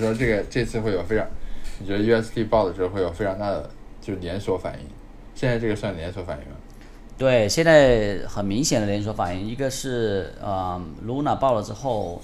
[0.00, 1.26] 说这个这次会有非常，
[1.78, 4.86] 你觉得 USD 爆的时候会有非常大的就是连锁反应？
[5.34, 6.56] 现在这个算连锁反应吗？
[7.16, 12.20] 对，现在很明显的连锁反应，一个是呃 Luna 爆了之后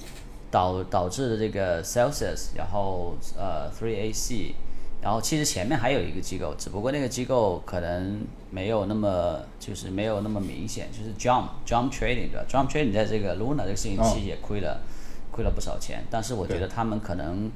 [0.51, 4.55] 导导致的这个 Celsius，然后呃 Three AC，
[5.03, 14.81] 然后其实前面还有一个机构，只不过那个机构可能没有那么就是没有那么明显，就是 Jump Jump Trading 对吧？Jump Trading 在这个 Luna 这个事情其实也亏了。
[15.37, 17.51] 亏了不少钱，但是我觉得他们可能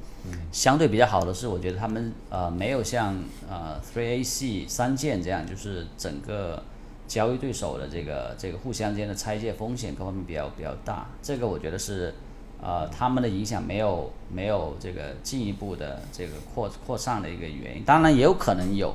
[0.52, 3.16] 相对比较好的是，我觉得他们呃没有像
[3.48, 6.62] 呃 Three AC 三剑这样，就是整个
[7.08, 11.08] 交易对手的这个这个互相间的拆借风险各方面比较比较大。
[11.22, 12.14] 这个我觉得是
[12.62, 17.82] 呃他们的影响没有没有这个进一步的这个扩扩散的一个原因。
[17.84, 18.94] 当然也有可能有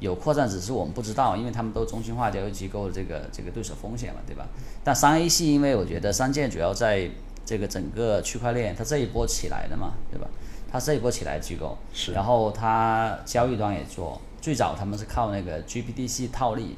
[0.00, 4.46] 有扩散，只是我们不知道，因为他们都中心化交易机构这个这个对手风险嘛，对吧？
[4.84, 7.08] 但三 A 系因为我觉得三剑主要在
[7.46, 10.26] 这个整个区块链，它这一波起来的嘛，对吧？
[10.70, 12.12] 它这一波起来机构，是。
[12.12, 16.76] 然后它交易端也做，最早他们是靠那个 GBDC 套利，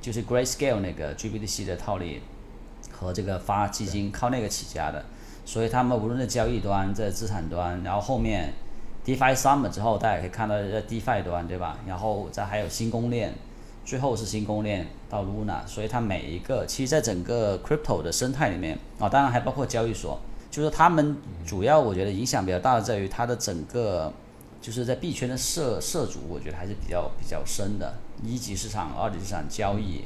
[0.00, 2.22] 就是 Grayscale 那个 GBDC 的套利
[2.90, 5.04] 和这个发基金靠那个起家的，
[5.44, 8.54] 所以他们无论在交易端，在资产端，然后后面
[9.04, 11.78] DeFi Summer 之后，大家可以看到在 DeFi 端，对吧？
[11.86, 13.34] 然后再还有新公链。
[13.86, 20.18] 最后是新公链到 Luna，所以它每一个，其实在整个 crypto 的生态里面啊，当然还包括交易所，
[20.50, 24.12] 就是他们主要我觉得影响比较大的在于它的整个，
[24.60, 30.00] 就是在币圈的涉涉足，我觉得还是比较比较深的，一级市场、二级市场交易，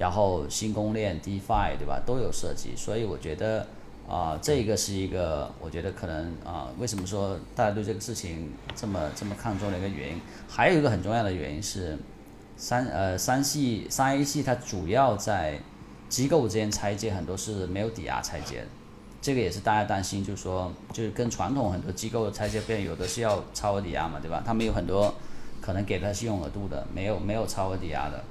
[0.00, 3.64] 然后新公链 DeFi 对吧，都有涉及，所以我觉得
[4.08, 11.96] 啊，这个是一个我觉得可能啊，为什么说大家对这个事情这么这么看重的一个原因，还有一个很重要的原因是。
[12.60, 15.58] 三呃三系三 A 系它主要在
[16.10, 18.66] 机构之间拆借，很多是没有抵押拆借的，
[19.22, 24.42] 这个也是大家担心，就是说就是跟传统很多机构的拆借不一样，有的是要超额抵押嘛，对吧？
[24.44, 25.14] 他们有很多
[25.62, 28.22] 可能给他信用额度的，没有没有超额抵押的，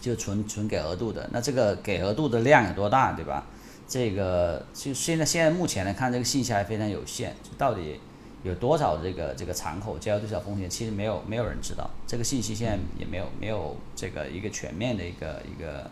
[0.00, 1.28] 就纯纯给额度的。
[1.32, 3.44] 那这个给额度的量有多大，对吧？
[3.88, 7.98] 这个就现在现在目前来看，这个信息还非常有限，就到底。
[8.44, 10.70] 有多少这个这个敞口交易多少风险？
[10.70, 15.90] 其实没有没有人知道，这个信息现在也没有没有这个一个全面的一个一个，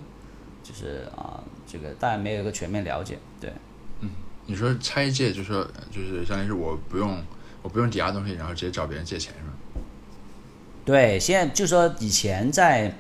[0.63, 3.19] 就是啊，这个大家没有一个全面了解。
[3.41, 3.53] 对，
[4.01, 4.11] 嗯，
[4.47, 7.21] 你说拆借，就说就是相当于是我不用
[7.63, 9.53] 我不用抵押东西，然后直接找别人借钱是吧？
[10.85, 12.97] 对，现在就说以前在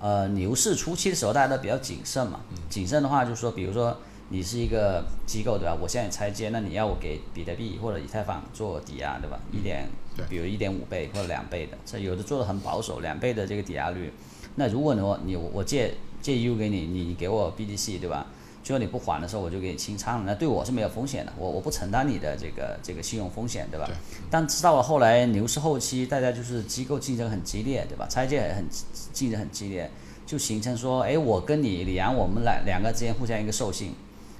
[0.00, 2.40] 呃牛市初期的时候，大家都比较谨慎嘛。
[2.70, 4.00] 谨慎的话，就是说，比如说。
[4.28, 5.76] 你是一个机构对吧？
[5.80, 9.38] 我现在拆借，那你要我给比特币或者以太坊做抵押对吧？
[9.52, 9.88] 一点，
[10.28, 14.12] 比如一点五倍或者两倍的，这有的做的很保守，两倍的这个抵押率。
[14.56, 18.26] 那如果你你我借借 U 给你，你给我 BTC 对吧？
[18.64, 23.88] 最后你不还的时候，我就给你清仓了，那对我是没有风险的，我我不承担你的这个这个信用风险对吧？
[24.28, 28.08] 但知道了后来牛市后期，大家就是机构竞争很激烈对吧？
[28.10, 28.66] 拆借很
[29.12, 29.88] 竞争很激烈，
[30.26, 33.94] 就形成说，哎，我跟你李阳，我们两两个之间互相一个授信。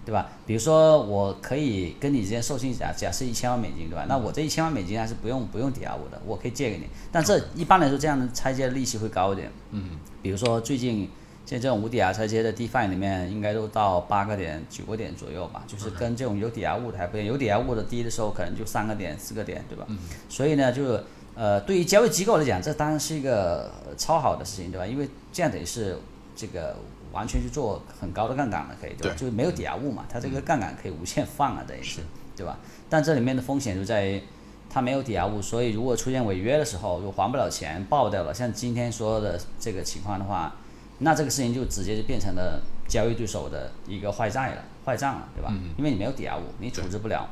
[0.06, 0.28] 对吧？
[0.46, 4.06] 比如说，我可以跟你之间授信假假设一千万美金，对吧？
[4.08, 6.84] 那我这一千万美金还是不用不用抵押物的，我可以借给你。
[7.10, 9.50] 但这一般来说，这样的拆借的利息会高一点。
[9.72, 9.98] 嗯。
[10.22, 11.10] 比如说最近
[11.44, 15.64] 现在这种无抵押拆借的 DeFi 里面，应该都到八个点、九个点左右吧。
[15.66, 19.84] 就是跟这种有抵押物的还不一样，有抵押物的低的时候可能就三个点、四个点，对吧？
[19.88, 19.98] 嗯。
[20.28, 21.00] 所以呢，就
[21.34, 24.86] 呃，对于交易机构来讲，这当然是一个超好的事情，对吧？
[24.86, 25.98] 因为这样等于是
[26.36, 26.76] 这个。
[27.16, 29.16] 完全去做很高的杠杆了，可以对吧？
[29.16, 32.00] 就是没有抵押物嘛，它这个杠杆可以无限放啊，等于是，
[32.36, 32.58] 对吧？
[32.90, 34.22] 但这里面的风险就在于
[34.68, 40.54] 它没有抵押物，所以如果出现违约的时候，如果还不了钱爆掉了，像今天说的这个情况的话，
[40.98, 45.50] 那这个事情就直接就变成了交易对手的一个坏债了、坏账了，对吧？
[45.78, 47.26] 因为你没有抵押物，你处置不了，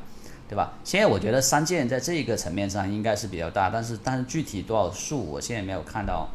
[0.49, 0.73] 对吧？
[0.83, 6.27] 现在我觉得三件在这个层面上应该是比较大，但是但是具体多少数，我现在没有看到。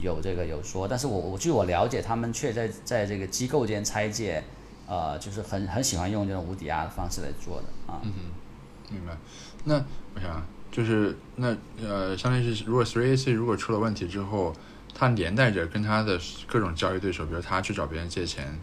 [0.00, 4.42] 有这个有说，但是我我据我了解，他们却在在这个机构间拆借，
[4.86, 8.00] 呃，就是很很喜欢用这种无抵押的方式来做的啊。
[8.04, 9.16] 嗯哼，明白。
[9.64, 9.74] 那
[10.14, 14.54] 我想就是那呃，相当于是如果 Three AC 如果出了问题之后，
[14.94, 18.58] 它连带着跟他的各种交易对手，比如他去找别人借钱，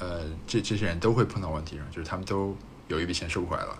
[0.00, 2.56] 呃，这这些人都会碰到问题，就是他们都
[2.88, 3.76] 有一笔钱收不回来了。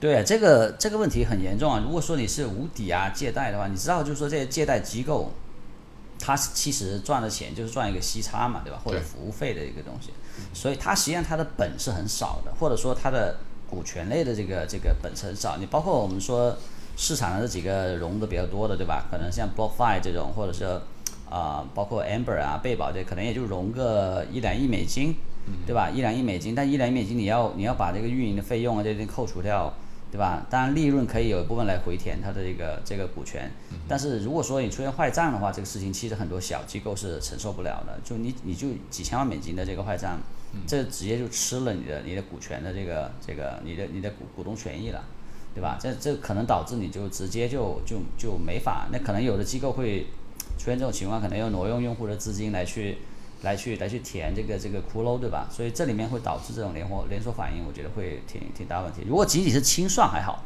[0.00, 1.82] 对，这个这个问题很严重啊。
[1.84, 5.32] 如果说你是无抵押借贷的话，你知道就是说这些借贷机构。
[6.18, 8.80] 他其实赚的钱就是赚一个息差嘛，对吧？
[8.84, 10.10] 或者服务费的一个东西，
[10.52, 13.36] 所以它实际上它的本是很少的，或者说它的
[13.68, 15.56] 股权类的这个这个本是很少。
[15.58, 16.56] 你包括我们说
[16.96, 19.06] 市场上这几个融的比较多的，对吧？
[19.10, 20.64] 可能像 BlockFi 这种，或者是
[21.30, 25.14] 啊，包括 Amber 啊、贝宝这，可能也就融个一两亿美金，
[25.66, 25.90] 对吧？
[25.90, 29.72] 一两亿美金，但一两亿美金你要你要把这个运营的费用啊这些扣除掉。
[30.16, 30.46] 对对吧？
[30.48, 33.50] 当然利润可以有一部分来回填它的这个这个股权，
[33.86, 37.98] 但是如果说你出现坏账的话，这个事情其实很多小机构是承受不了的。
[38.02, 40.18] 就你你就几千万美金的这个坏账，
[40.66, 45.04] 这直接就吃了你的你的股权的这个这个你的你的股股东权益了，
[45.54, 45.76] 对吧？
[45.78, 48.88] 这这可能导致你就直接就就就没法。
[48.90, 50.06] 那可能有的机构会
[50.56, 52.96] 出现这种情况，可能要挪用用户的资金来去。
[53.42, 55.48] 来去来去填这个这个骷髅，对吧？
[55.50, 59.02] 所以这里面会导致这种连锁连锁反应，我觉得会挺挺大问题。
[59.06, 60.44] 如果仅仅是清算还好，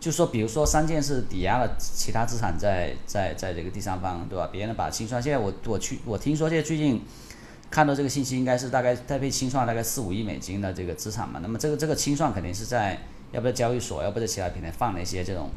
[0.00, 4.48] 就说，比如说三件是抵押了其他资产在在在这个第三方，对吧？
[4.52, 7.00] 别人把清算，现在我我去我听说现在最近
[7.70, 11.40] 看到这个信息，应该是大概在被清算大概四五亿美金的这个资产嘛。
[11.42, 12.98] 那么这个这个清算肯定是在
[13.32, 15.48] 要不在交易所，要不在其他平台放了一些这种。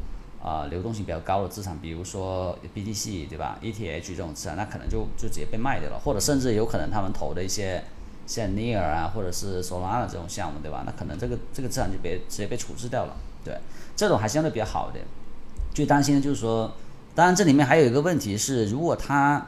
[0.42, 7.82] 啊，流动性比较高的资产，比如说 BTC 对吧？ETH 这种资产，那可能就就直接被卖掉了，或者甚至有可能他们投的一些
[8.26, 10.84] 像 Near 啊，或者是 Solana 这种项目，对吧？
[10.86, 13.16] 那可能这个这个资产就别直接被处置掉了。
[13.44, 13.56] 对，
[13.96, 15.00] 这种还相对比较好的。
[15.74, 16.72] 最担心的就是说，
[17.14, 19.44] 当然这里面还有一个问题是，如果他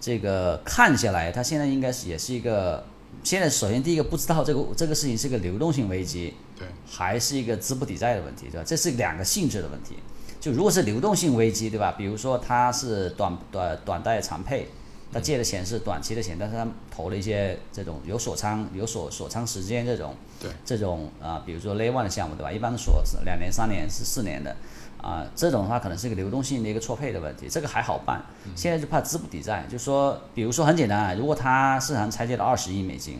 [0.00, 2.84] 这个看下来，他现在应该是也是一个，
[3.22, 8.64] 现在首先第一个不知道这个这个事情是个流动性危机，对，还是一个资不抵债的问题，对吧？
[8.66, 9.96] 这是两个性质的问题。
[10.44, 11.94] 就如果是流动性危机，对吧？
[11.96, 14.68] 比如说他是短短短贷长配，
[15.10, 22.52] 他借的钱是短期的钱，但是他投了一些这种有锁仓、有锁锁仓时间这种，对，这种啊，比如说 One 的项目，对吧？
[22.52, 24.54] 一般锁两年、三年是四年的，
[25.00, 28.22] 啊，这种的话可能是一个流动性的一个错配的问题，这个还好办。
[28.54, 33.18] 现在就怕资不抵债，就说，比如说很简单啊，如果他市场拆借了二十亿美金。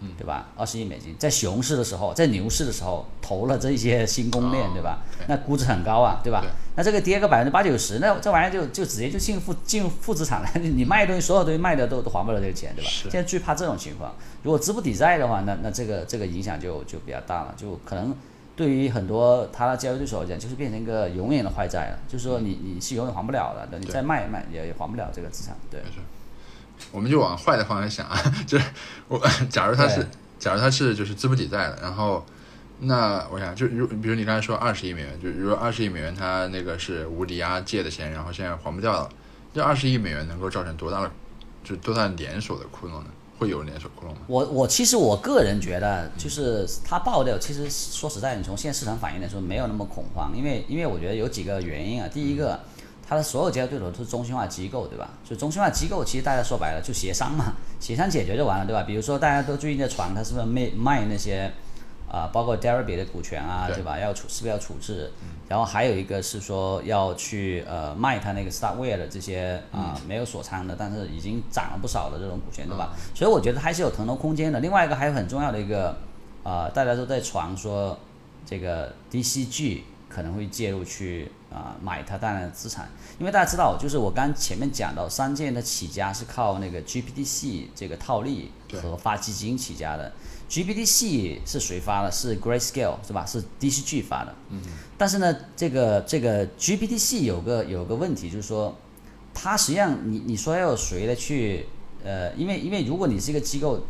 [0.00, 0.48] 嗯，对吧？
[0.56, 5.02] 二十亿美金，在熊市的时候，在牛市的时候投了这些新公链，对吧？
[5.26, 6.44] 那估值很高啊，对吧？
[6.76, 10.48] 那这个跌个百分之八九十，那这玩意儿就就直接就进负进负资产了。
[10.60, 12.90] 你卖东西，所有东西卖的都都还不了这个钱，对吧？
[12.90, 14.14] 现在最怕这种情况。
[14.42, 18.14] 如果资不抵债的话，那那这个这个影响就就比较大了，就可能
[18.54, 21.98] 对于很多他的交易对手来讲，就是变成一个永远的坏债了。
[22.06, 25.80] 就是说你你是永远还不了的，等你再卖卖也也还不了这个资产，对。
[26.92, 28.64] 我们就往坏的方向想啊， 就是
[29.08, 29.20] 我
[29.50, 30.06] 假如他是，
[30.38, 32.24] 假如他是就是资不抵债的，然后
[32.80, 39.08] 那我想就如比如你刚才说二十亿美元，就如果二十亿美元他那个是无抵押借的钱，然后现在还不掉了，
[39.54, 41.10] 这二十亿美元能够造成多大的
[41.64, 43.06] 就多大连锁的窟窿呢？
[43.38, 44.18] 会有连锁窟窿吗？
[44.28, 52.58] 我我其实我个人觉得，就是他爆掉，其实说实在，你从现在市场反应来说，没有那么恐慌，因为因为我觉得有几个原因啊，第一个。
[53.08, 55.10] 他的所有交易对手都是中心化机构，对吧？
[55.24, 58.82] 就中心化机构，其实大家说白了就协商嘛， 协商解决就完了，对吧？
[58.82, 61.52] 比如说大家都最近在传他是不是卖卖那些
[62.10, 63.96] 啊，包括 Deribit 的股权啊，对吧？
[63.98, 65.12] 要处是不是要处置？
[65.48, 72.92] 然后还有一个是说要去呃卖他那个 Starware 的这些啊没有锁仓的，但是已经涨了不少的这种股权，对吧？
[73.14, 74.58] 所以我觉得还是有腾挪空间的。
[74.58, 75.96] 另外一个还有很重要的一个
[76.42, 77.96] 啊，大家都在传说
[78.44, 79.82] 这个 DCG。
[80.16, 90.10] 可能会介入去啊买它大量的资产，因为大家知道，就是我刚前面讲到，三件的起家是靠那个 GPTC 这个套利和发基金起家的。
[90.48, 92.10] GPTC 是谁发的？
[92.10, 93.26] 是 Grayscale 是吧？
[93.26, 94.34] 是 DCG 发的。
[94.48, 94.62] 嗯。
[94.96, 98.74] 但是呢，这个这个 GPTC 有个有个问题，就是说，
[99.34, 101.66] 它实际上你你说要谁来去
[102.02, 103.82] 呃，因为因为如果你是一个机构，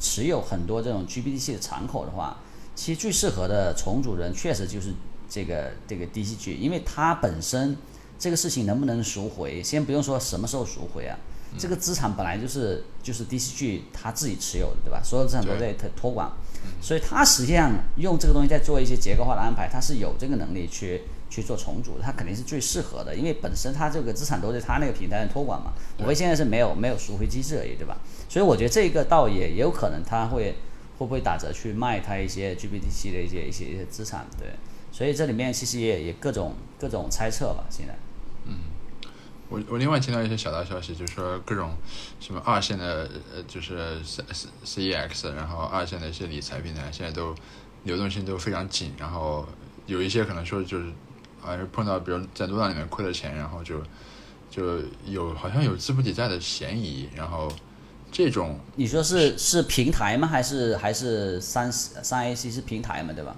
[0.00, 2.38] 持有很多这种 GPTC 的敞口的话，
[2.74, 4.92] 其实最适合的重组人确实就是。
[5.28, 7.76] 这个这个 DCG，因为它本身
[8.18, 11.16] 这个事情能不能赎回，先不用说什么时候赎回啊，
[11.56, 15.00] 这个资产本来就是就是 DCG 他自己持有的，对吧？
[15.04, 16.30] 所有资产都在托托管，
[16.80, 27.98] 所以他实际上用这个东西在做一些结构化的安排，他是有这个能力去去做重组，他肯定是最适合的，因为本身它这个资产都在它那个平台上托管嘛，无非现在是没有没有赎回机制而已，对吧？
[28.28, 30.56] 所以我觉得这个倒也也有可能他会
[30.98, 34.48] 会不会打折去卖他一些 GBTC 的一些一些一些资产，对。
[34.98, 37.96] 所以这里面其实也也各种各种猜测吧，现在。
[38.46, 38.56] 嗯，
[39.48, 41.76] 我我另外听到一些小道消息，就是说各种
[42.18, 47.32] 什么二线的呃，就是 C C C E X，然后二线的一些理财平台现在都
[47.84, 49.46] 流动性都非常紧，然后
[49.86, 50.90] 有一些可能说就是
[51.40, 53.80] 好像是碰到比如在多浪里面亏了钱，然后就
[54.50, 57.48] 就有好像有资不抵债的嫌疑，然后
[58.10, 60.26] 这种你说是是平台吗？
[60.26, 63.12] 还是还是三三 A C 是平台嘛？
[63.12, 63.36] 对吧？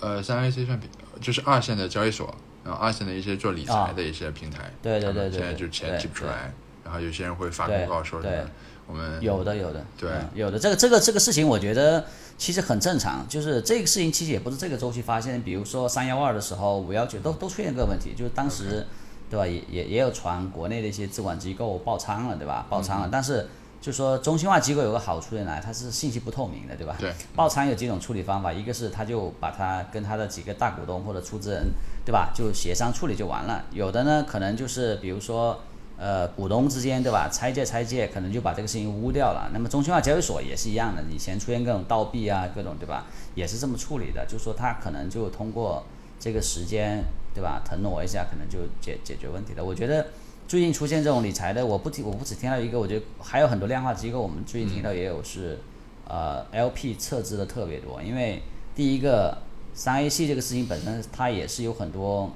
[0.00, 0.88] 呃，三 A C 算平，
[1.20, 6.52] 就是二线的交易所，然后二线的一些做理财的一些平台，对对对对，现在就钱挤不出来，
[6.84, 8.44] 然后有些人会发公告说，对，
[8.86, 12.04] 我们有的有的，对，有的这个这个这个事情，我觉得
[12.36, 18.86] 其实很正常，就是这个事情其实也不是这个周期发现，比如说三幺二的时候，五幺九都都出现这个问题，就是当时，
[19.28, 19.46] 对吧？
[19.46, 22.66] 也也也有传国内的一些资管机构爆仓了，对吧？
[22.70, 23.48] 爆仓了，但是
[23.80, 25.60] 就说中心化机构有个好处在哪？
[25.60, 26.96] 它是信息不透明的，对吧？
[26.98, 27.12] 对。
[27.36, 31.68] 爆仓有几种处理方法，一个是他就把它跟他的几个大股东或者出资人，
[32.04, 32.32] 对吧？
[32.34, 33.64] 就协商处理就完了。
[33.70, 35.60] 有的呢，可能就是比如说，
[35.96, 37.28] 呃，股东之间，对吧？
[37.32, 39.48] 拆借拆借，可能就把这个事情污掉了。
[39.52, 43.06] 那么中心化交易所也是一样的，以前出现各种倒闭啊，各种对吧？
[43.36, 45.84] 也是这么处理的，就是说他可能就通过
[46.18, 47.62] 这个时间，对吧？
[47.64, 49.64] 腾挪一下，可能就解解决问题的。
[49.64, 50.04] 我觉得。
[50.48, 55.58] 最近出现这种理财的，我不听，我不只听到一个，我觉得还有很多量化机构，我们最近听到也有是，
[56.06, 58.02] 呃，LP 撤资的特别多。
[58.02, 58.42] 因为
[58.74, 59.36] 第一个
[59.74, 62.32] 三 A 系这个事情本身，它也是有很多，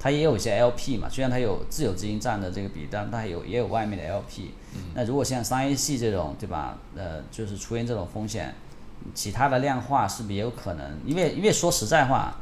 [0.00, 4.50] 它也有一些 LP 嘛，虽然它有自有资金占的这个比，但它有也有外面的 LP。
[4.94, 6.76] 那如果像三 A 系这种，对吧？
[6.96, 8.52] 呃，就是出现这种风险，
[9.14, 10.98] 其他的量化是不是也有可能？
[11.06, 12.36] 因为因为说实在话。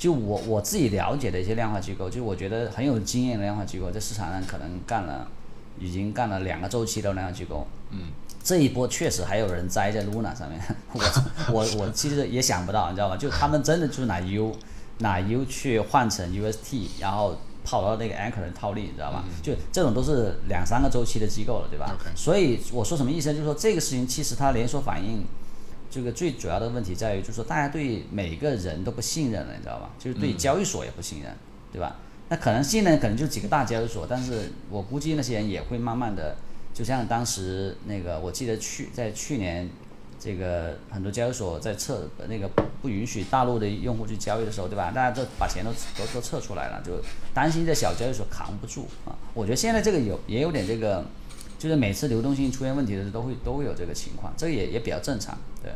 [0.00, 5.28] 就我我自己了解的一些量化机构，就我觉得很有经验的量化机构，在市场上可能干了，
[5.78, 7.66] 已经干了两个周期的量化机构。
[7.90, 8.04] 嗯。
[8.42, 10.58] 这一波确实还有人栽在 Luna 上面，
[10.94, 11.04] 我
[11.52, 13.16] 我我其实也想不到，你知道吧？
[13.18, 14.56] 就他们真的就是拿 U
[15.00, 19.22] 拿 U 去换成 UST，然后跑到那个 Anchor 的套利，你知道吧？
[19.42, 21.94] 就这种都是两三个周期的机构了，对吧？
[22.16, 23.30] 所以我说什么意思？
[23.32, 25.22] 就是说这个事情其实它连锁反应。
[25.90, 29.90] 这个最主要的问题在于，就是说大家对每个人都不信任了，你知道吧？
[29.98, 31.34] 就是对交易所也不信任，
[31.72, 31.96] 对吧？
[32.28, 36.36] 那可能信任可能就几个大交易所，但是我估计那些人也会慢慢的，
[36.72, 39.68] 就像当时那个，我记得去在去年，
[40.20, 42.48] 这个很多交易所在撤那个
[42.80, 44.92] 不允许大陆的用户去交易的时候，对吧？
[44.94, 46.92] 大家都把钱都都都撤出来了，就
[47.34, 49.10] 担心这小交易所扛不住啊。
[49.34, 51.04] 我觉得现在这个有也有点这个。
[51.60, 55.70] 就是每次流动性出现问题的时候，都会都会有这个情况，这个也也比较正常，对。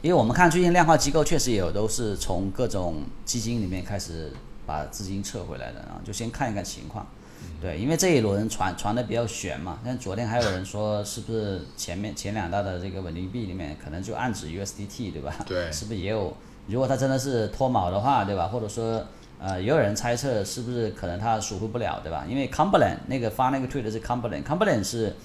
[0.00, 4.32] 因为我们看最近量化机构确实也有都是从各种基金里面开始
[4.64, 7.06] 把资金撤回来的啊，就先看一看情况，
[7.60, 7.78] 对。
[7.78, 15.36] 因为这一轮传传的比较悬嘛，像昨天还有人说是不是前面前两大的这个稳定币里面可能就暗指 USDT 对吧？
[15.46, 15.70] 对。
[15.70, 16.34] 是不是也有？
[16.66, 18.48] 如果它真的是脱锚的话，对吧？
[18.48, 19.04] 或者说。
[19.42, 22.26] 呃，也有人猜测是不是可能它赎回不了，对吧？
[22.28, 25.16] 因为 Cumberland 那个发那个推的是 Cumberland，Cumberland 是，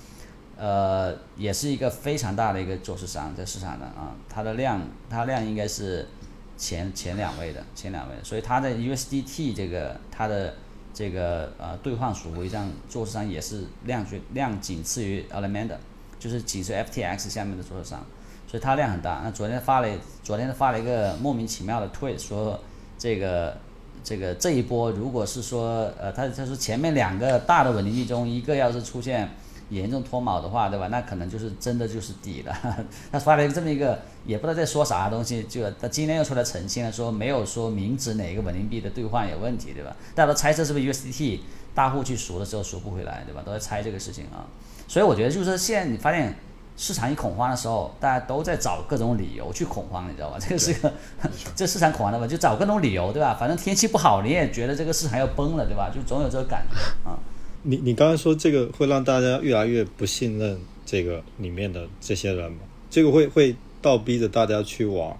[0.58, 6.08] 呃，也是一个非常大的一个做市商在市场的啊，它的量，它量应该是
[6.56, 10.54] 前前两位的，前两位，所以它的 USDT 这个它的
[10.94, 15.76] 这个呃兑换赎回上做市商也是量最量仅次于 Alameda，
[16.18, 18.00] 就是仅次于 FTX 下面的做市商，
[18.48, 19.20] 所以它量很大。
[19.26, 19.90] 那昨天发了，
[20.24, 22.58] 昨天发了一个莫名其妙的推说
[22.98, 23.58] 这个。
[24.06, 29.28] 这个这一波，如果是说，呃，他他说前面两个大的稳定币中，一个要是出现
[29.72, 30.90] 严重脱锚的话，对吧？
[30.90, 32.56] 那可能就是真的就是底了。
[33.12, 39.96] 他发了一个这么一个，也不知道在说啥东西，就他今天又出来澄清了，说没有说明指哪个稳定币的兑换有问题，对吧？
[40.14, 41.40] 大家都猜测是不是 USDT
[41.74, 43.42] 大户去赎的时候赎不回来，对吧？
[43.44, 44.46] 都在猜这个事情啊。
[44.88, 46.36] 所以我觉得就是说，现在你发现。
[46.78, 50.38] 市场一恐慌的时候，大家都在找各种理由去恐慌，你知道吧？
[50.40, 50.92] 这个是个，
[51.56, 53.36] 这市场恐慌的嘛，就找各种理由，对吧？
[53.40, 55.90] 反正天气不好，你也觉得这个市场要崩了，对吧？
[55.94, 57.18] 就总有这个感觉啊。
[57.64, 62.60] 你你刚才说这个会让大家越来越不信任这个里面的这些人吗？
[62.90, 65.18] 这个会会倒逼着大家去往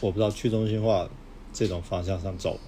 [0.00, 1.08] 我不知道去中心化
[1.52, 2.58] 这种方向上走。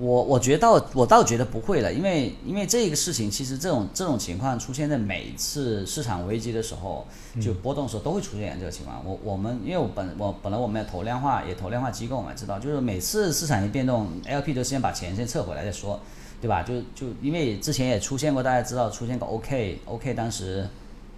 [0.00, 7.06] 我我觉得我倒觉得不会了，因为因为这个事情其实这种这种情况出现在每次市场危机的时候，
[7.38, 9.04] 就波动的时候都会出现这个情况。
[9.04, 16.00] 我我们因为我本我本来我们要投量化也投量化机构嘛，知道就是每次市场一变动，LP 都先把钱先撤回来再说，
[16.40, 16.62] 对吧？
[16.62, 20.66] 就就因为之前也出现过，大家知道出现过 OK OK 当时，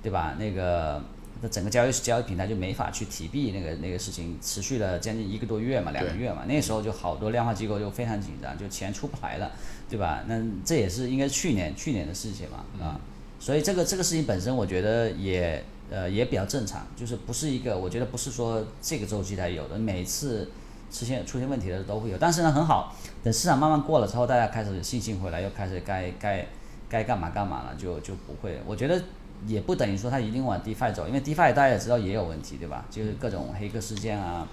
[0.03, 0.35] 对吧？
[0.39, 1.01] 那个。
[1.45, 9.51] 那整个交易交易平台就没法去提币，那个那个事情持续了将近一个多月嘛，两个月嘛，那时候就好多量化机构就非常紧张，就钱出不来了，
[9.91, 10.23] 对吧？
[10.29, 13.01] 那这也是应该去年去年的事情嘛，啊，
[13.41, 20.49] 所以这个这个事情本身我觉得也呃也比较正常，就是不是一个我觉得不是说这个周期才有的，每次
[20.93, 22.95] 出现出现问题的都会有，但是呢很好，
[23.25, 26.47] 等市场慢慢过了之后，大家开始信心回来，又开始该该
[26.89, 29.03] 该干嘛干嘛了，就就不会，我觉得。
[29.47, 32.85] 也不等于说它一定往 DeFi 走，因为 DeFi 大家也知道也有问题，对吧？
[32.89, 34.47] 就是各种黑客事件啊，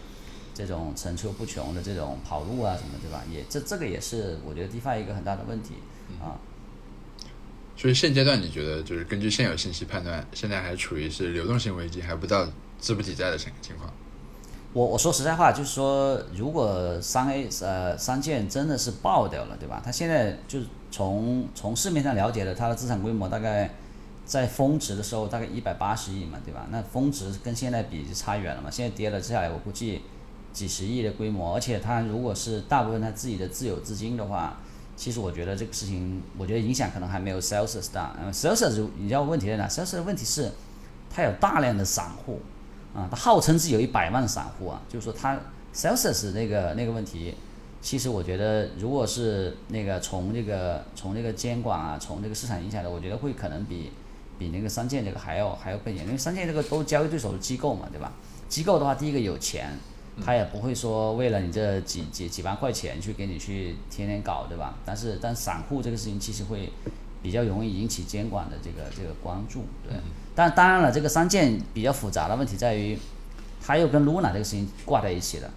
[0.53, 3.22] 这种层出不穷的这种跑路啊什么，对吧？
[3.31, 5.75] 也这这个也是我觉得 DeFi 一个很大的问题
[6.19, 6.39] 啊。
[7.77, 12.48] 所以现阶段你觉得就是根据现有信息判断，现在还处于是流动性危机，还不到
[12.79, 13.93] 资不抵债的情情况？
[14.74, 19.81] 我我说实在话，就是说如果三 A 呃三件真的是爆掉了，对吧？
[19.86, 23.69] 它现在就是从从市面上了解的，它的资产规模大概。
[24.29, 26.67] 在峰值的时候大概一百八十亿嘛，对吧？
[26.69, 28.69] 那峰值跟现在比就差远了嘛。
[28.69, 30.03] 现在跌了下来，我估计
[30.53, 34.59] 几十亿的规模，而且它如果是大部分它自己的自有资金的话，
[34.95, 38.15] 其实我觉得这个事情，我觉得影响可能还没有 Celsius 大。
[38.24, 40.51] 嗯，Celsius 你知道问题在哪？Celsius 的问题是
[41.09, 42.39] 它有大量的散户
[42.93, 45.39] 啊，它号称是有一百万散户啊，就是说它
[45.74, 47.33] Celsius 那个那个问题，
[47.81, 53.91] 其实我觉得如果是那个从这个从这个监管啊，从这个市场影响的，我觉得会可能比
[54.39, 58.12] 比那个三剑这个还要还要更严，因为三剑这个都交易对手的机构嘛，对吧？
[58.48, 59.77] 机构的话，第一个有钱。
[60.22, 64.77] 他也不会说为了你这几几几万块钱去给你去天天搞，对吧？
[64.84, 66.69] 但是但散户这个事情其实会
[67.24, 69.98] 比较容易引起监管的这个这个关注，对。
[70.36, 73.00] 但当然了，这个三件比较复杂的问题在于，
[73.65, 75.50] 他又跟 Luna 这个事情挂在一起了，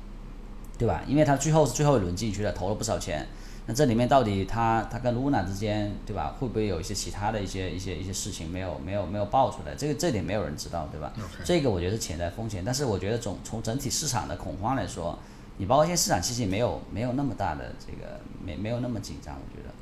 [0.79, 1.03] 对吧？
[1.09, 3.27] 因为他最后是最后一轮进去的，投了不少钱。
[3.67, 6.35] 那这里面到底他他跟 Luna 之间，对吧？
[6.39, 9.75] 会不会有一些其他的一些一些一些事情没有没有没有爆出来？
[9.75, 11.13] 这个这点没有人知道，对吧？
[11.45, 12.63] 这个我觉得是潜在风险。
[12.65, 15.19] 但是我觉得总从整体市场的恐慌来说，
[15.59, 19.71] 你包括现在市场其实没有没有那么大的这个没没有那么紧张，我觉得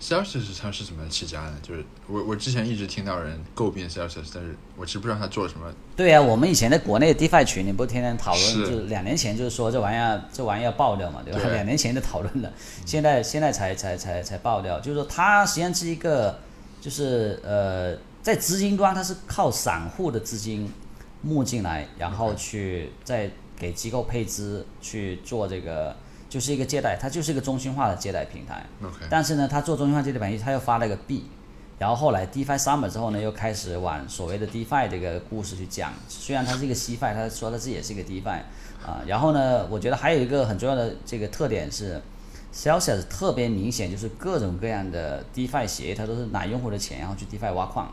[0.00, 1.52] Celsius 它是怎么起家的？
[1.62, 5.70] 就是我我之前一直听到人诟病 Celsius，但是我其实不知道他做了什么。
[5.94, 11.40] 对呀，我们以前在国内 DeFi 群里不天天讨论，就是两年前就是说这玩意儿这玩意儿要爆掉嘛，对吧？
[11.50, 12.50] 两年前就讨论了，
[12.86, 14.80] 现在现在才才才才爆掉。
[14.80, 16.38] 就是说它实际上是一个，
[16.80, 20.72] 就是呃，在资金端它是靠散户的资金
[21.20, 25.94] 募进来，然后去再给机构配资去做这个。
[26.30, 28.64] 就是一个借贷，它就是一个中心化的借贷平台。
[28.82, 28.96] OK。
[29.10, 31.24] 但是呢，它做中心化借贷平台，它又发了一个币，
[31.76, 35.92] 然后后来 DeFi Summer 之后呢，又开始往所谓的 DeFi 这个故事去讲。
[36.08, 38.38] 虽然它是一个 CFI，他说他自己也是一个 DeFi
[38.86, 39.02] 啊。
[39.06, 42.00] 然后呢，我觉得还有一个很重要的这个特点是
[42.54, 47.92] ，Celsius 特别明显，就是各种各样的 DeFi 协议，它都是拿用户的钱，然后去 DeFi 挖矿，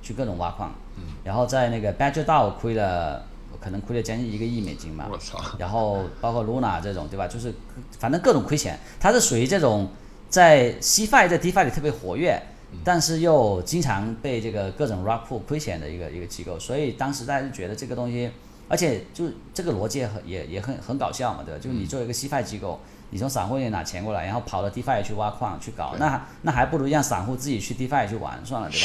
[0.00, 0.74] 去各种挖矿。
[0.96, 1.02] 嗯。
[1.22, 3.26] 然后在那个 Badger DAO 亏了。
[3.60, 5.10] 可能亏了将近一个亿美金吧，
[5.58, 7.26] 然后包括 Luna 这种，对吧？
[7.26, 7.52] 就是
[7.98, 9.88] 反正各种亏钱，它是属于这种
[10.28, 12.40] 在 CFI 在 DeFi 里特别活跃，
[12.82, 16.58] 但是又经常被这个各种 rug pull 亏钱的一个一个机构。
[16.58, 18.30] 所以当时大家就觉得这个东西，
[18.68, 21.60] 而且就这个逻辑也很也也很很搞笑嘛，对吧？
[21.60, 22.80] 就是你作为一个 CFI 机构。
[23.14, 28.80] 你从散户那里拿钱过来，然后跑到 DeFi 去挖矿去搞，那那还不如让散户自己去 DeFi 去玩算了，对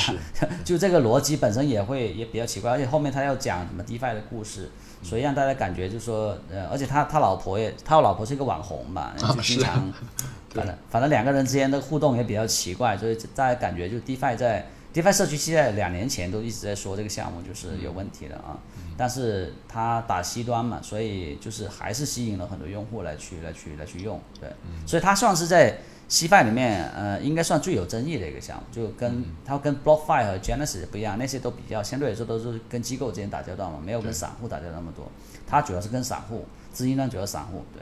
[0.46, 0.54] 吧？
[0.64, 4.70] 就这个逻辑本身也会也比较奇怪，而且后面他要讲什么 DeFi 的故事，
[5.02, 9.92] 所以让大家感觉就是说，呃，而且他他老婆也，他老婆是一个网红嘛，就经常，
[10.54, 14.64] 反正反正两个人之间的互动也比较奇怪，所以大家感觉就 DeFi 在
[14.94, 18.54] DeFi 社区现在两年前都一直在说这个项目就是有问题的啊。
[19.00, 24.52] 但是它打 C 端嘛，所以就是还是吸引了很多用户来去来去来去用，对，
[24.86, 25.78] 所以它算是在
[26.10, 35.10] C 范里面，呃，应该算最有争议的一个项目，就跟它跟 BlockFi 和 Genesis 不一样，那些都比较相对来说都是跟机构之间打交道嘛，没有跟散户打交道那么多，
[35.48, 37.82] 它主要是跟散户，资金端主要散户，对。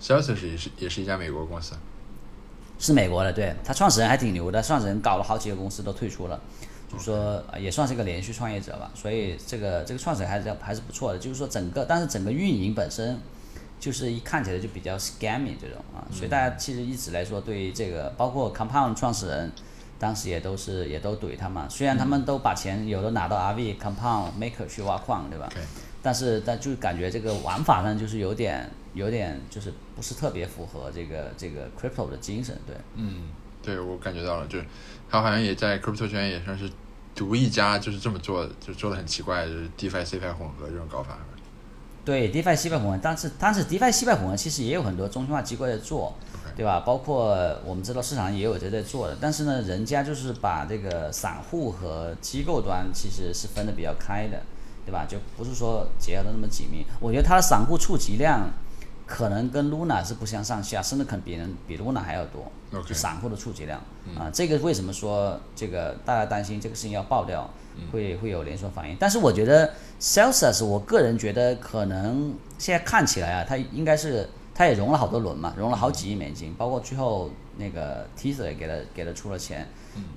[0.00, 1.74] Celsius 也是也是一家美国公司，
[2.78, 6.40] 是美国的，对，它创始人还挺牛的，创始人搞了好几个公司都退出了。
[6.90, 11.18] 就是说也算是一个连续创业者吧，所以这个这个创始人还是还是不错的。
[11.18, 13.18] 就是说整个，但是整个运营本身，
[13.78, 19.52] 就是一看起来就比较 scammy 这种啊，所以大家其实一直来说对于这个，包括 Compound 创始人，
[19.98, 21.68] 当时也都是也都怼他嘛。
[21.68, 25.48] 虽然他们都把钱有的拿到 RV Compound Maker 去挖矿，对吧？
[25.52, 25.62] 对。
[26.00, 32.74] 但是但就感觉这个玩法上就是有点有点就是不是特别符合这个这个 Crypto 的精神，对。
[32.94, 33.24] 嗯。
[33.68, 34.64] 对，我感觉到了，就是
[35.10, 36.70] 他好像也在 crypto 圈也算是
[37.14, 41.18] 独一家，就是这么做，就做的很奇怪，就是 DeFi CFI 混合这种搞法。
[42.02, 46.14] 对，DeFi CFI 混合，但是但是 DeFi CFI 混合其实也有很多中心化机构在做，
[46.56, 46.80] 对吧？
[46.80, 54.40] 包括我们知道市场也有在在做的，但是呢，人家就是把这个散户和机构端其实是分的比较开的，
[54.86, 55.04] 对吧？
[55.06, 56.86] 就不是说结合的那么紧密。
[57.00, 58.48] 我觉得它的散户触及量。
[59.10, 63.80] 可能跟 Luna 是不相上下，甚至可能比人比 Luna 还要多，就散户的触及量
[64.18, 64.30] 啊。
[64.32, 67.48] 这个为什么说这个大家担心这个事情要爆掉，
[67.92, 68.96] 会会有连锁反应？
[68.98, 79.68] 但是我觉得 Celsius，我个人觉得可能现在看起来啊，它应该是它也融了好多轮嘛，融了好几亿美金，包括最后那个 Tether 也给了给了出了钱，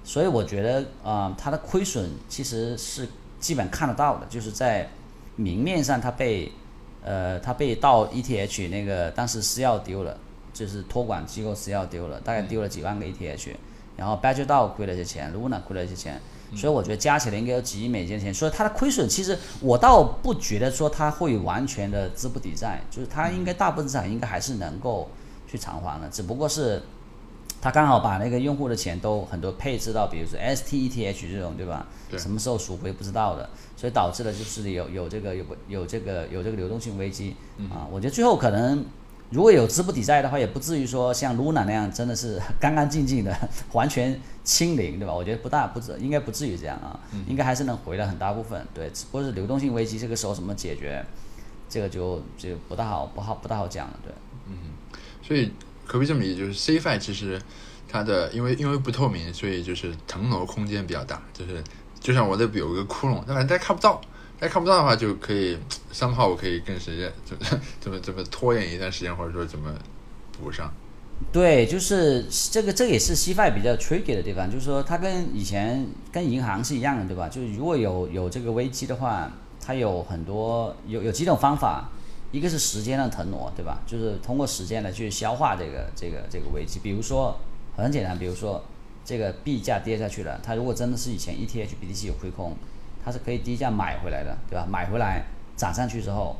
[0.04, 3.08] 所以我觉得啊，它的亏损其实是
[3.40, 4.90] 基本看得到的，就是在
[5.36, 6.52] 明面上它被。
[7.04, 10.16] 呃，他被盗 ETH 那个当时私钥丢了，
[10.62, 13.50] 就是托管机构私钥丢了，大概丢了几万个 ETH，
[13.98, 16.22] 然后 Badger DAO 亏了一些钱，Luna 亏了一些钱，
[16.56, 25.10] 所以我觉得加起来应该有几亿美金的钱，所以它的亏损其实我倒不觉得说它会完全的资不抵债，就是它应该大部分资产应该还是能够
[25.48, 26.82] 去偿还的，只不过是。
[27.64, 31.86] 他刚好把那个用户的钱都很多配置到，比如说 STETH 这种，对吧？
[32.10, 32.18] 对。
[32.18, 33.48] 什么时候赎回不知道的，
[33.78, 37.36] 所以导致了就是有有这个有有这个有这个流动性危机
[37.70, 37.86] 啊。
[37.92, 38.84] 我觉得最后可能
[39.32, 43.36] 如果有资不抵债的话，也不至于说像 Luna 那样真的是干干净净的，
[43.72, 45.14] 完全清零，对吧？
[45.14, 48.62] 我觉得不大不至，应该不至于这样啊，应该还是能回来很大部分。
[48.74, 51.04] 对，只不过是流动性危机这个时候怎么解决，
[51.70, 54.14] 这个就就不大好，不好不大好讲了，对。
[54.48, 54.58] 嗯
[55.24, 55.46] 所以
[55.86, 57.42] 可不可以这么理解，就是 CFI 其实
[57.88, 61.64] 它的因为因为不透明，所以就是腾挪空间比较大，就是
[62.02, 64.02] 就像我这有个窟窿，但反正大家看不到，
[64.42, 65.56] 哎看不到的话就可以
[65.94, 69.72] 三号我可以跟时间怎么怎么怎么拖延一段时间，或者说怎么
[70.42, 70.74] 补上。
[71.32, 77.30] 对，就是这个，这也是 CFI 比较 tricky 的地方，就是说它跟以前跟银行是一样的，对吧？
[77.30, 79.32] 就是如果有有这个危机的话，
[79.64, 81.92] 它有很多有有几种方法，
[82.32, 83.80] 一个是时间的腾挪，对吧？
[83.86, 86.80] 就是通过时间来去消化这个这个这个危机。
[86.82, 87.38] 比如说
[87.78, 88.64] 很简单，比如说
[89.06, 92.58] 这个币价跌下去了，它如果真的是以前 ETH BTC 有亏空，
[93.04, 94.66] 它是可以低价买回来的，对吧？
[94.70, 96.38] 买回来涨上去之后，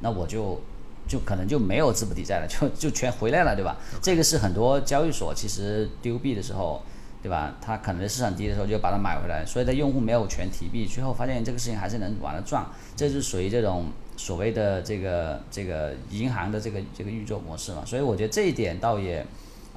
[0.00, 0.60] 那我就。
[1.08, 3.76] 就可能就没有资不抵债了，就 就全回来了，对吧？
[4.00, 6.80] 这个是很多交易所其实丢币的时候，
[7.20, 7.56] 对吧？
[7.60, 12.64] 它可能市场低的时候就把它买回来，所以它用户没有全提币，最后发现这个事情还是能往上赚，
[12.96, 17.82] 这是属于这种所谓的这个这个银行的这个这个运作模式嘛。
[17.84, 19.26] 所以我觉得这一点倒也，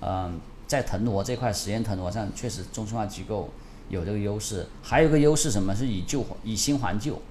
[0.02, 3.50] 嗯，在腾挪这块实验腾挪上，确实中心化机构
[3.90, 4.66] 有这个优势。
[4.82, 5.76] 还有个优势什么？
[5.76, 7.22] 是以旧以新还旧。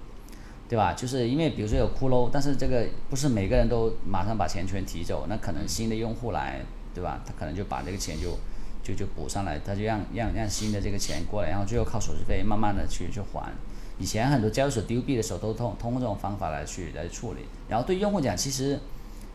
[0.67, 0.95] 对吧？
[0.95, 6.63] 就是因为比如说有骷髅，但是这个不是每个人都马上把钱全提走，那可能新的用户来，
[6.95, 7.23] 对吧？
[7.25, 8.39] 他可能就把这个钱就
[8.83, 13.53] 就就补上来，他就让让让新的这个钱过来，然后最后靠手续费慢慢的去去还。
[13.99, 17.41] 以前很多交易所丢币的时候都通通过这种方法来去来处理。
[17.69, 18.81] 然后对用户讲，其实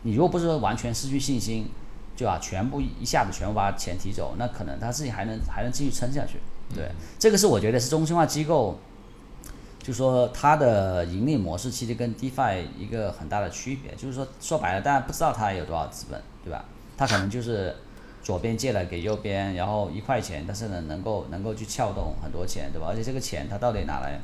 [0.02, 1.68] 你如果不是说完全失去信心，
[2.16, 6.38] 就啊全部一下子全部把钱提走，那可能他自己还能还能继续撑下去。
[6.74, 8.78] 对，这个是我觉得是中心化机构。
[9.82, 16.62] 就说它的盈利模式其实跟 DeFi 一个很大的区别，就是说说白了，大家不知道它有多少资本，对吧？
[16.98, 17.74] 它可能就是
[18.22, 22.88] 左边借了给右边，然后一块钱，但是呢，能够能够去撬动很多钱，对吧？
[22.90, 24.20] 而且这个钱它到底拿来，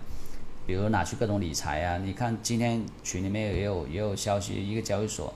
[0.66, 1.96] 比如拿去各种理财啊？
[2.04, 5.32] 你看今天群里面也有也有消息，一个交易所，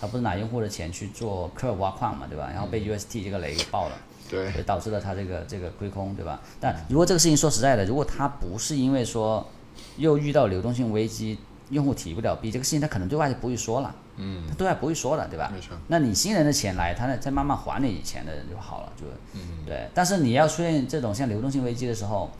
[0.00, 2.48] 它不是拿用户的钱去做科尔挖矿嘛，对吧？
[2.52, 3.96] 然后被 UST 这个雷给爆了，
[4.34, 6.40] 对，也导致了它这个这个亏空，对吧？
[6.60, 9.46] 但如果这个事情说实在的，如果它不是因为说
[9.96, 11.38] 又遇到流动性危机，
[11.70, 15.50] 用户提不了币，这个事情他可能对外就不会说了，嗯，他对外不会说了，对吧？
[15.52, 15.76] 没错。
[15.88, 19.88] 那你新人的钱来，他呢再慢慢还你以前的人就好了，就，嗯，对。
[19.94, 22.30] 但是你要出现这种像流动性危机的时候，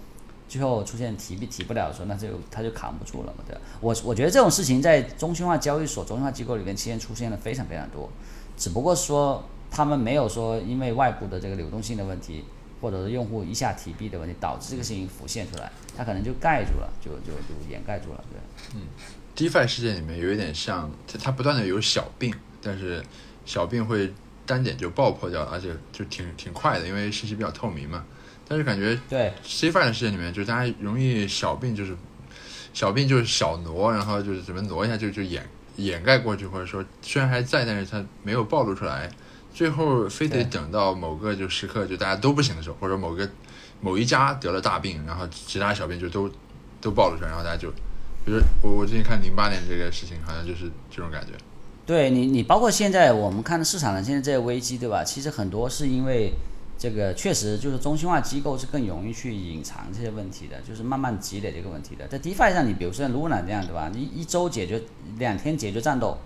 [0.46, 3.61] 最后出现提币提不了的时候，那就他就扛不住了嘛，对吧？
[3.80, 8.09] 我我觉得这种事情在中心化交易所、中心化机构里面期间出现了非常非常多，
[8.57, 9.42] 只不过说
[9.74, 12.44] 他们没有说因为外部的这个流动性的问题。
[12.80, 18.38] 或者是用户一下提币的问题，导致这个事情浮现出来，它可能就盖住了，就就就掩盖住了，对。
[18.74, 18.82] 嗯
[19.34, 23.02] ，DeFi 事件里面有一点像，它它不断的有小病，但是
[23.46, 24.12] 小病会
[24.44, 28.04] 单点就爆破掉，而且就挺挺快的，因为信息比较透明嘛。
[28.46, 31.96] 但是感觉对 CFI 的世界里面，就是大家容易小病就是
[32.74, 39.10] 小病就是小挪，然后就是怎么挪一下就就掩掩盖过去，或者说虽然还在，但是它没有暴露出来。
[39.54, 43.30] 最后非得等到某个就时刻就大家都不行的时候，或者某个
[43.80, 46.28] 某一家得了大病，然后其他小病就都
[46.80, 47.70] 都暴露出来，然后大家就，
[48.24, 51.32] 比如我我最近看零八年这个事情，好像就是这种感觉。
[51.86, 55.04] 对你，你包括现在我们看的市场上现在这些危机，对吧？
[55.04, 56.32] 其实很多是因为
[56.76, 62.08] 这个确实就是中心化机构是更容易去隐藏这些问题的，就是慢慢积累这个问题的。
[62.08, 63.88] 在 DeFi 上，你比如说像 Luna 这样，对吧？
[63.94, 64.82] 你一周解决，
[65.18, 66.18] 两天解决战斗。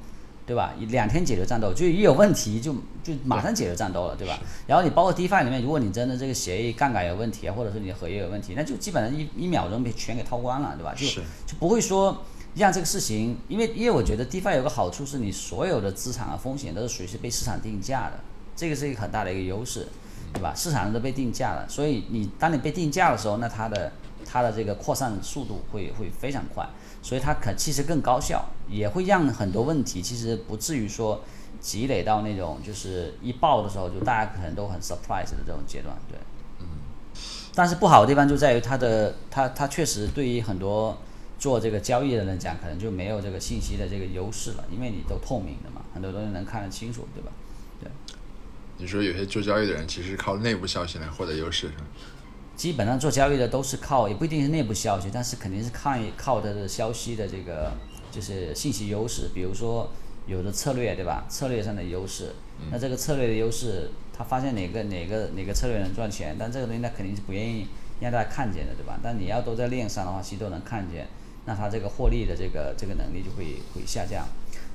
[0.48, 0.72] 对吧？
[0.88, 2.72] 两天解决战斗，就一有问题就
[3.04, 4.40] 就马上解决战斗了，对吧？
[4.66, 10.94] 然后你包括 DeFi 里面，如果你真的这个协议杠杆有问题啊，或者是你的合约有问题，那就基本上一一秒钟被全给掏光了，对吧？
[10.96, 11.06] 就
[11.46, 18.18] 就不会说让这个事情，因为因为我觉得 DeFi 有个好处是你所有的资产啊风险都是属于是被市场定价的，
[18.56, 19.86] 这个是一个很大的一个优势，
[20.32, 20.54] 对吧？
[20.56, 23.92] 市场上都被定价了，所以你当你被定价的时候，那它的
[24.24, 26.66] 它的这个扩散速度会会非常快。
[27.02, 31.22] 所以它可其实更高效，也会让很多问题其实不至于说
[31.60, 36.18] 积累到那种就是一爆的时候就大家可能都很 surprise 的这种阶段，对。
[36.60, 36.66] 嗯。
[37.54, 40.96] 但是不好的地方就在于它的它它确实对于很多
[41.38, 47.32] 做这个交易的人讲，可能就没有这个信息的这个优势了，因为你都透明的嘛，很多东西能看得清楚，对吧？
[47.80, 47.90] 对。
[48.76, 51.84] 你说有些做交易的人其实靠内部消息来获得优势，是吧？
[52.58, 57.72] 基本上做交易的都是靠，也不一定是内部消息，但是肯定是看靠的消息的这个
[58.10, 59.30] 就是信息优势。
[59.32, 59.88] 比如说
[60.26, 61.24] 有的策略，对吧？
[61.28, 62.34] 策略上的优势，
[62.72, 67.68] 那这个策略的优势，他发现哪个哪个哪个策略能赚钱，但这个东西他肯定是不愿意
[68.00, 68.98] 让大家看见的，对吧？
[69.00, 71.06] 但你要都在链上的话，其实都能看见，
[71.44, 74.26] 那他这个获利的这个这个能力就会会下降。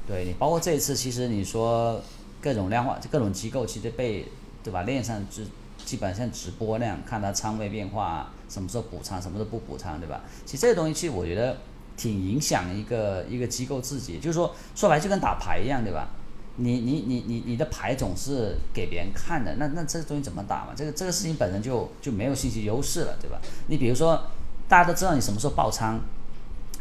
[0.08, 2.02] 对你，包括这一次，其实你说
[2.42, 4.26] 各种量化各种机构其实被
[4.64, 5.44] 对吧链上就
[5.86, 10.22] 基本上直播那样看它仓位变化，什么时候补仓，什么时候不补仓，对吧？
[10.46, 11.58] 其实这个东西其实我觉得
[11.96, 16.10] 挺影响一个一个机构自己，就是说说白就跟打牌一样，对吧？
[16.58, 20.74] 你你你你你的牌总是给别人看的，那那这个东西怎么打嘛？
[20.76, 23.40] 这个这个事情本身就就没有信息优势了，对吧？
[23.68, 24.22] 你比如说
[24.68, 26.00] 大家都知道你什么时候爆仓。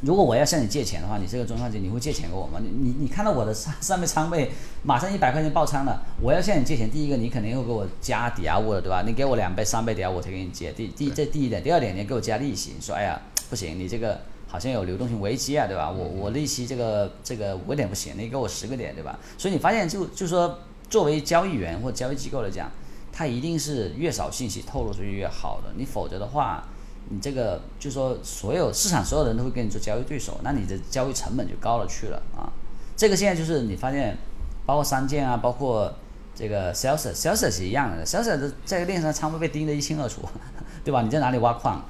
[0.03, 2.59] 如果我要向你借钱的话，你这个中小姐你会借钱给我吗？
[2.61, 4.51] 你你你看到我的上上面仓位
[4.83, 9.05] 马上一百块钱爆仓了，我要向你借钱，第一个你肯定会给我加抵押物的，对吧？
[9.07, 10.73] 你给我两倍、三倍抵押我才给你借。
[10.73, 15.89] 第第这第一点，第二点你给我加利息，你说哎呀不行，你这个好像有流动性危机啊，对吧？
[15.89, 19.17] 我我利息这个这个五个点不行，你给我十个点，对吧？
[19.39, 20.59] 所以你发现就就说
[20.91, 22.69] 作为交易员或交易机构来讲，
[23.13, 26.67] 他一定是越少信息透露出去越好的，你否则的话。
[27.11, 32.51] 你这个就是说所有市场所有人都会跟你做交易对手，那你的交易成本就高了去了啊。
[32.97, 34.17] 这个现在就是你发现，
[34.65, 35.93] 包括三剑啊，包括
[36.35, 40.23] 这个 sales，sales 是一样的，sales 的这个链上仓位被盯得一清二楚，
[40.85, 41.03] 对吧？
[41.03, 41.85] 你在哪里挖矿，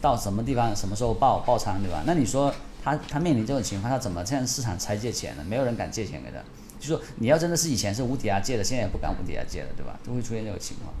[0.00, 2.02] 到什么地方，什么时候爆爆仓，对吧？
[2.04, 2.52] 那你说
[2.82, 5.44] 他他面临这种情况，他怎么向市场拆借钱呢？
[5.48, 6.38] 没有人敢借钱给他。
[6.78, 9.98] 就说你要真的是以前是无抵押借的，现在也不敢无抵押借了，对吧？
[10.04, 10.92] 都会出现这种情况。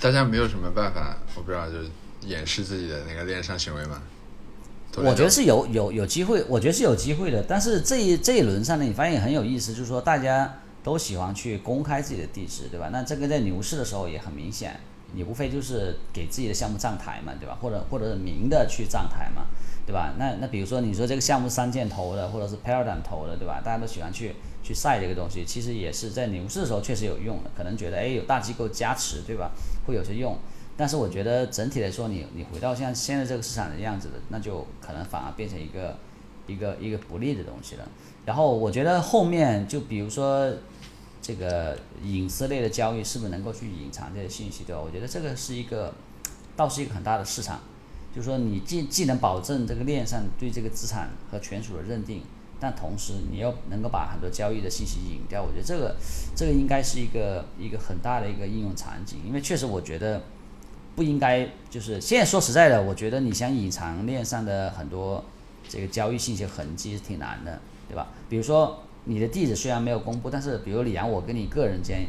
[0.00, 1.76] 大家没有什么办法，我不知道就。
[2.26, 4.02] 掩饰自己的那个恋上行为吗？
[4.96, 7.42] 我觉得是有有有机会，我觉得是有机会的。
[7.48, 12.90] 但是这一这一轮上呢，你发现很有意思，就是说大家都喜欢去公开自己的地址，对吧？
[12.92, 14.78] 那这个在牛市的时候也很明显，
[15.14, 17.56] 你无非就是给自己的项目站台嘛，对吧？
[17.58, 19.46] 或者或者是明的去站台嘛，
[19.86, 20.12] 对吧？
[20.18, 23.62] 那那比如说你说这个项目三箭头的，或者是 Paradigm 投的，对吧？
[23.64, 29.52] 大家都喜欢去去晒这个东西，其实也是在牛市的时候确实有用的，可能觉得哎有大机构加持，对吧？
[29.86, 30.38] 会有些用。
[30.74, 35.98] 但是我觉得整体来说，你你回到像现在这个市场的样子的，那就可能反而变成一个
[36.46, 37.86] 一个一个不利的东西了。
[38.24, 40.50] 然后我觉得后面就比如说
[41.20, 44.80] 这个隐私类的交易，是不是能够去隐藏这些信息，对吧？
[44.82, 45.92] 我觉得这个是一个
[46.56, 47.60] 倒是一个很大的市场，
[48.14, 52.22] 就是说你既既能保证这个链上对这个资产和权属的认定，
[52.58, 55.42] 但同时你又能够把很多交易的信息隐掉。
[55.42, 55.94] 我觉得这个
[56.34, 60.22] 这个应该是一个一个很大的一个应用场景，因为确实我觉得。
[60.94, 65.24] 不应该，就是现在说实在的，我觉得你想隐藏链上的很多
[65.68, 68.08] 这个交易信息痕迹是挺难的，对吧？
[68.28, 72.06] 比如说你的地址虽然没有公布，但是比如李阳，我跟你个人间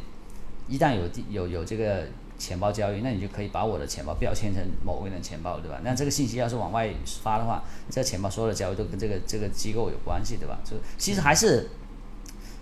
[0.68, 5.80] 一旦有地有有这个钱包交易，那你就可以把我的钱包标签成某个人的钱包，对吧？
[5.84, 6.90] 那这个信息要是往外
[7.22, 10.60] 发的话，这钱包所有的交易都跟这个这个机构有关系，对吧？
[10.64, 11.70] 就其实还是。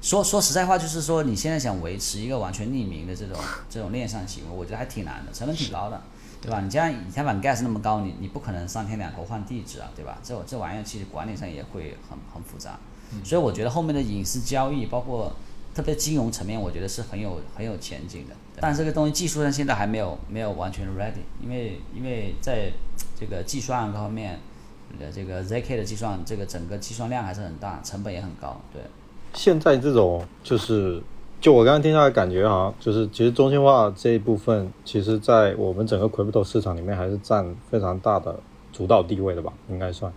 [0.01, 3.37] 说说实在话，就是说你现在想维持一个完全匿名的这种
[3.69, 6.01] 这种链上行为，我觉得还挺难的，成本挺高的，
[6.41, 6.59] 对吧？
[6.61, 10.17] 你像以太坊 gas 那么高，你你不可能三天两头换地址啊，对吧？
[10.23, 12.79] 这这玩意儿其实管理上也会很很复杂，
[13.23, 15.31] 所以我觉得后面的隐私交易，包括
[15.75, 18.35] 特别金融层面，我觉得是很有很有前景的。
[18.59, 22.71] 但这个东西技术上现在还没有没有完全 ready，因为因为在
[23.19, 24.39] 这个计算各方面，
[24.99, 28.81] 呃，这个 zk 的计算，这个整个计算量还是很大，成本也很高，对。
[29.33, 31.01] 现在这种就是，
[31.39, 38.39] 就我刚刚听下来感觉哈，就是其实中心化这一部分，其实在我们整个 crypto 市场里面还是占非常大的
[38.71, 40.11] 主导地位的吧，应该算。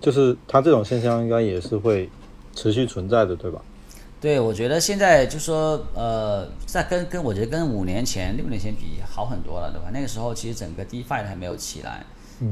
[0.00, 2.10] 就是它这种现象应该也是会
[2.54, 3.60] 持续存在的，对吧？
[4.20, 9.90] 对，我觉得现在就说呃，在跟跟我觉得跟五年前、六年前比好很多了，对吧？
[9.92, 12.04] 那个时候其实整个 DeFi 还没有起来。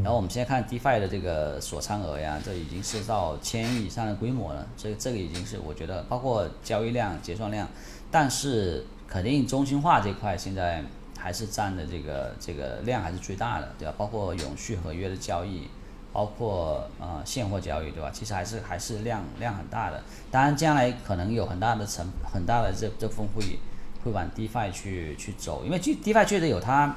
[0.02, 4.66] 然后我们现在看 DeFi 的这个锁仓额呀，这已经是到千亿以上的规模了。
[4.76, 7.68] 这这个已经是我觉得包括交易量、结算量，
[8.10, 10.82] 但是肯定中心化这块现在
[11.18, 13.94] 还是占的这个这个量还是最大的，对吧？
[13.98, 15.68] 包括永续合约的交易，
[16.12, 18.10] 包括呃现货交易，对吧？
[18.12, 20.02] 其实还是还是量量很大的。
[20.30, 23.58] 当然将来可能有很大的成很大的这这风会
[24.04, 26.96] 会往 DeFi 去去走，因为 DeFi 确实有它。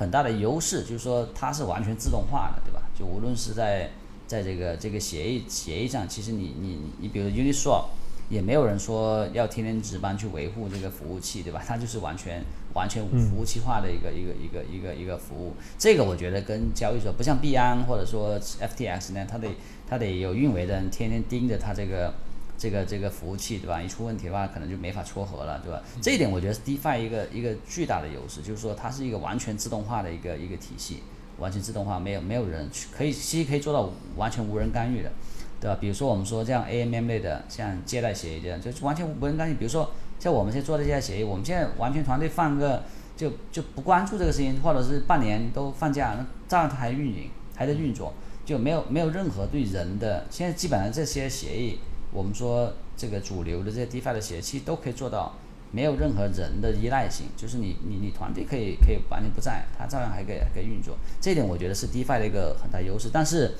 [0.00, 2.80] 很大的优势就是说它是完全自动化的，对吧？
[2.98, 3.90] 就无论是在
[4.26, 7.88] 在这个这个协议协议上，其实你你你比如 Uniswap，
[8.30, 11.62] 也没有人说要天天值班去维护这个服务器，对吧？
[11.66, 15.52] 它就是完全完全服务器化的一个一个一个一个一个服务。
[15.78, 19.48] 这个我觉得跟交易所不像币安或者说 FTX 呢，它得
[19.86, 22.14] 它得有运维的人天天盯着它这个。
[22.60, 23.80] 这个这个服务器对吧？
[23.80, 25.82] 一出问题的话，可能就没法撮合了，对吧？
[26.02, 31.02] 这一点我觉得是 DeFi 一个一个巨大的优势，就是说它是一个完全自动化的一个一个体系，
[31.38, 35.10] 完全自动化，没有没有人去可以其实可以做到完全无人干预的，
[35.58, 35.78] 对吧？
[35.80, 39.54] 比如说我们说这样 AMM 类的，像借贷协议这样，就是完全无人干预。
[39.54, 42.82] 比如说像我们现在做的这些协议，我们现在完全团队放个
[43.16, 48.12] 就就不关注这个事情，或者是半年都放假，那照样它还运营，还在运作，
[48.44, 50.26] 就没有没有任何对人的。
[50.28, 51.78] 现在基本上这些协议。
[52.12, 55.34] 我们说这个主流的这些 DeFi 的企业，其实都可以做到
[55.70, 60.96] 没有任何人的依赖性，就是你你你团队可以可以完全不在，它照样还可以还可以运作。
[61.20, 63.10] 这点我觉得是 DeFi 的一个很大优势。
[63.12, 63.54] 但是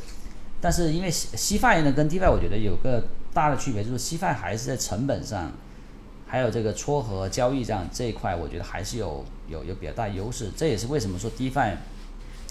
[0.60, 5.52] 但是因为西西 i 呢跟 DeFi 我觉得有个大的区别，就是西 i 还是在成本上，
[6.26, 10.50] 还有这个撮合交易这样这一块，我觉得还是有有有比较大优势。
[10.56, 11.76] 这也是为什么说 DeFi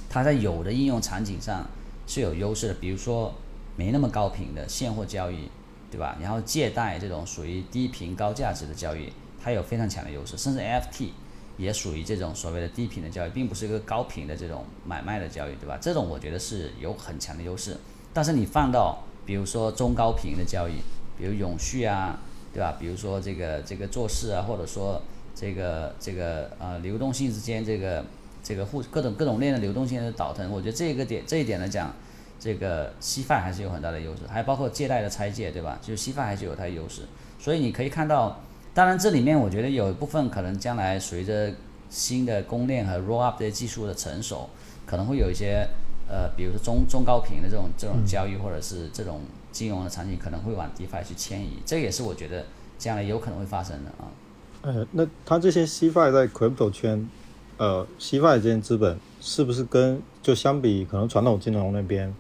[0.10, 1.68] 它在有的应用场景上
[2.08, 3.36] 是有优势的，比如说
[3.76, 5.50] 没那么高频的现货交易。
[5.92, 6.16] 对吧？
[6.22, 9.12] 然后借贷这种属于低频高价值的交易，
[9.44, 11.10] 它有非常强的优势，甚至 NFT
[11.58, 15.78] 也属于这种所谓的低频的交易，并不是一个高频的这种买卖的交易，对吧？
[15.82, 17.76] 这种我觉得是有很强的优势。
[18.14, 20.74] 但是你放到比如说中高频的交易，
[21.18, 22.20] 比如永续啊，
[22.54, 22.78] 对吧？
[22.80, 25.02] 比如说这个这个做事啊，或者说
[25.34, 28.06] 这个这个呃流动性之间这个
[28.44, 31.92] 这个互各种各种链的流动性的倒腾，我觉得这个点这一点来讲。
[32.40, 35.78] 这个西饭还是有很大的优势，还包括借贷的拆借，对吧？
[35.82, 37.02] 就是西饭还是有它的优势，
[37.38, 38.42] 所以你可以看到，
[38.74, 41.52] 当然这里面我觉得有一部分可能将来随着
[41.90, 44.50] 新的公链和 roll up 的技术的成熟，
[44.86, 45.68] 可能会有一些
[46.08, 49.20] 呃，比如说中中高频的这种这种交易或者是这种
[49.52, 52.46] 金融的场景可能会往 DeFi 去迁移，这也是我觉得
[52.78, 54.08] 将来有可能会发生的啊。
[54.62, 57.10] 呃，那它这些西饭在 crypto 圈，
[57.58, 62.14] 呃，西饭这些资本是不是跟就相比可能传统金融那边？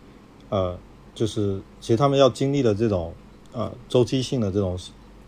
[0.50, 0.78] 呃，
[1.14, 3.14] 就是其实他们要经历的这种
[3.54, 4.78] 呃周期性的这种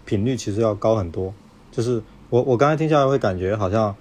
[0.04, 1.34] 频率，其实要高很多。
[1.72, 3.96] 就是我我刚才听下来会感觉好像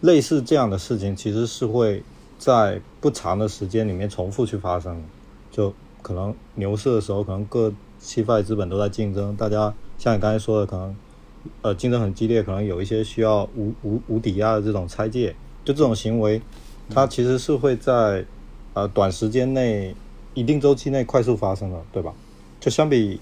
[0.00, 2.02] 类似这样的事情，其实是会
[2.38, 5.02] 在不长的时间里面重复去发生。
[5.50, 10.96] 就可能牛市的时候，可能各期外资本都在竞争，大家像你刚才说的，可能
[11.60, 16.40] 呃竞争很激烈，可能有一些需要无无无抵押的这种拆借，就这种行为，
[16.88, 18.24] 它其实是会在
[18.72, 19.94] 呃短时间内。
[20.34, 22.12] 一定周期内快速发生了，对吧？
[22.60, 23.20] 就相比，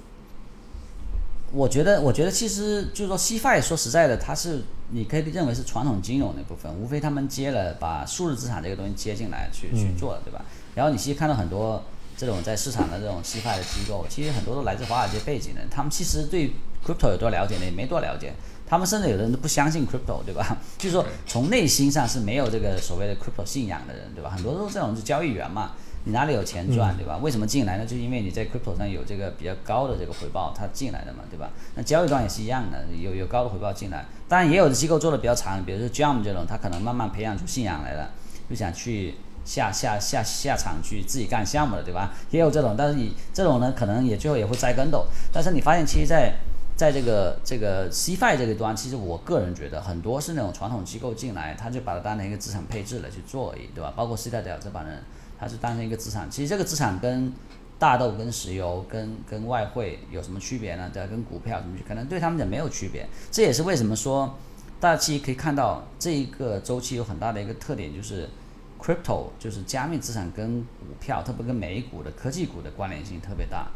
[1.53, 10.44] 我觉得，我觉得其实就是说，C f i 说实在的，它是你可以认为是传统金融那部分，无非他们接了把数字资产这个东西接进来去去做，对吧？
[10.75, 11.83] 然后你其实看到很多
[12.16, 16.53] 这种在市场的这种 C f i 的机构，其实很多都来自华尔街背景的，他们其实对
[16.85, 17.64] crypto 有多了解呢？
[17.64, 18.35] 也没多了解，
[18.66, 20.59] 他们甚至有的人都不相信 crypto，对吧？
[20.79, 24.31] 就是说从内心上是没有这个所谓的 crypto 信仰的人，对吧？
[24.31, 25.73] 很多都是这种是交易员嘛。
[26.04, 27.18] 你哪里有钱赚，对吧？
[27.18, 27.84] 为什么进来呢？
[27.84, 31.50] 就因为你在 crypto 上有这个比较高的这个回报，它进来的嘛，对吧？
[31.74, 34.06] 那交易端也是一样的，有有高的回报进来。
[34.26, 38.10] 当然，也有的机构做的比较长，比如说 Jump 这种，他可能慢慢培养出信仰来了，
[38.48, 42.14] 就想去下下下下场去自己干项目了，对吧？
[42.30, 45.04] 也有这种，但是你这种呢，可能也最后也会栽跟斗。
[45.30, 46.32] 但是你发现，其实，在
[46.76, 53.92] 在这个这个 CFI 这个端，其实我个人觉得很多是那种传统机构进来，他就把它当成一个资产配置来去做而已，对吧？
[53.94, 55.02] 包括 C 代表这帮人。
[55.40, 57.33] 它是当成一个资产，其实这个资产跟
[57.79, 60.90] 大豆、跟石油、跟跟外汇有什么区别呢？
[60.92, 61.07] 对？
[61.07, 61.79] 跟股票什么？
[61.88, 63.09] 可能对他们讲没有区别。
[63.31, 64.37] 这也是为什么说
[64.79, 68.29] 大家其实可以看到这一个周期有很大的一个特点，就是
[68.79, 73.68] crypto 就是加密资产跟股票，特别跟美股的科技股的关联性特别大，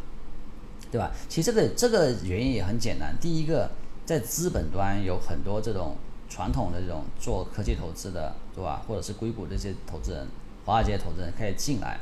[0.92, 1.11] 对吧？
[1.31, 3.16] 其实这个这个原因也很简单。
[3.18, 3.70] 第一个，
[4.05, 5.96] 在资本端有很多这种
[6.29, 8.83] 传统的这种做科技投资的，对吧？
[8.87, 10.27] 或者是硅谷这些投资人。
[10.64, 11.98] 华尔街投资人可以进来，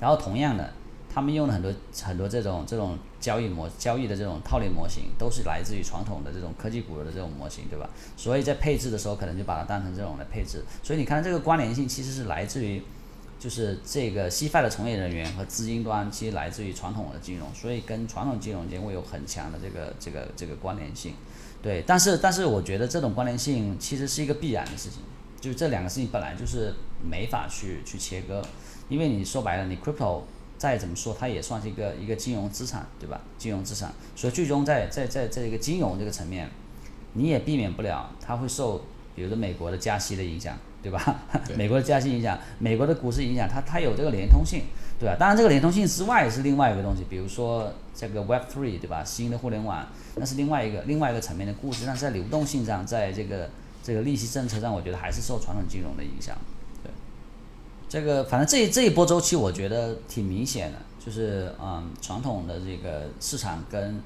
[0.00, 0.72] 然后同样的，
[1.12, 1.72] 他们用了很多
[2.02, 7.88] 很多这种这种交易模交易的这种套利模型，都是来自于传统的这种科技股的这种模型，对吧？
[8.16, 10.64] 所以在配置的时候，可能就把它当成这种来配置。
[10.82, 12.82] 所以你看这个关联性其实是来自于，
[13.38, 21.14] 就是这个西发的从业人员和资金端其实来自于传统的金融，所以跟传统金融间会有很强的这个这个这个关联性。
[21.62, 25.00] 对，但是但是我觉得这种关联性其实是一个必然的事情。
[25.40, 28.42] 就这两个事情本来就是没法去去切割，
[28.88, 30.22] 因为你说白了，你 crypto
[30.56, 33.20] 再怎么说，它也算是一个一个金融资产，对吧？
[33.36, 36.48] 金融资产，所以最终在在在在一个金融这个层面，
[37.14, 38.84] 你也避免不了它会受，
[39.14, 41.22] 比如说美国的加息的影响，对吧？
[41.56, 44.62] 美国的加息影响，美国的股市影响，它它有这个连通性，
[44.98, 45.16] 对吧？
[45.18, 49.02] 当然这个连通性之外是另外一个东西，比如说这个 Web Three，对吧？
[49.04, 49.86] 新的互联网，
[50.16, 53.50] 那是另外一个另外一个层面的故事，但是在流动性上，在这个。
[53.84, 56.38] 这个利息政策上，我觉得还是受传统金融的影响。
[57.92, 64.00] 这个反正这这一波周期，我觉得挺明显的，就是嗯，传统的这个市场跟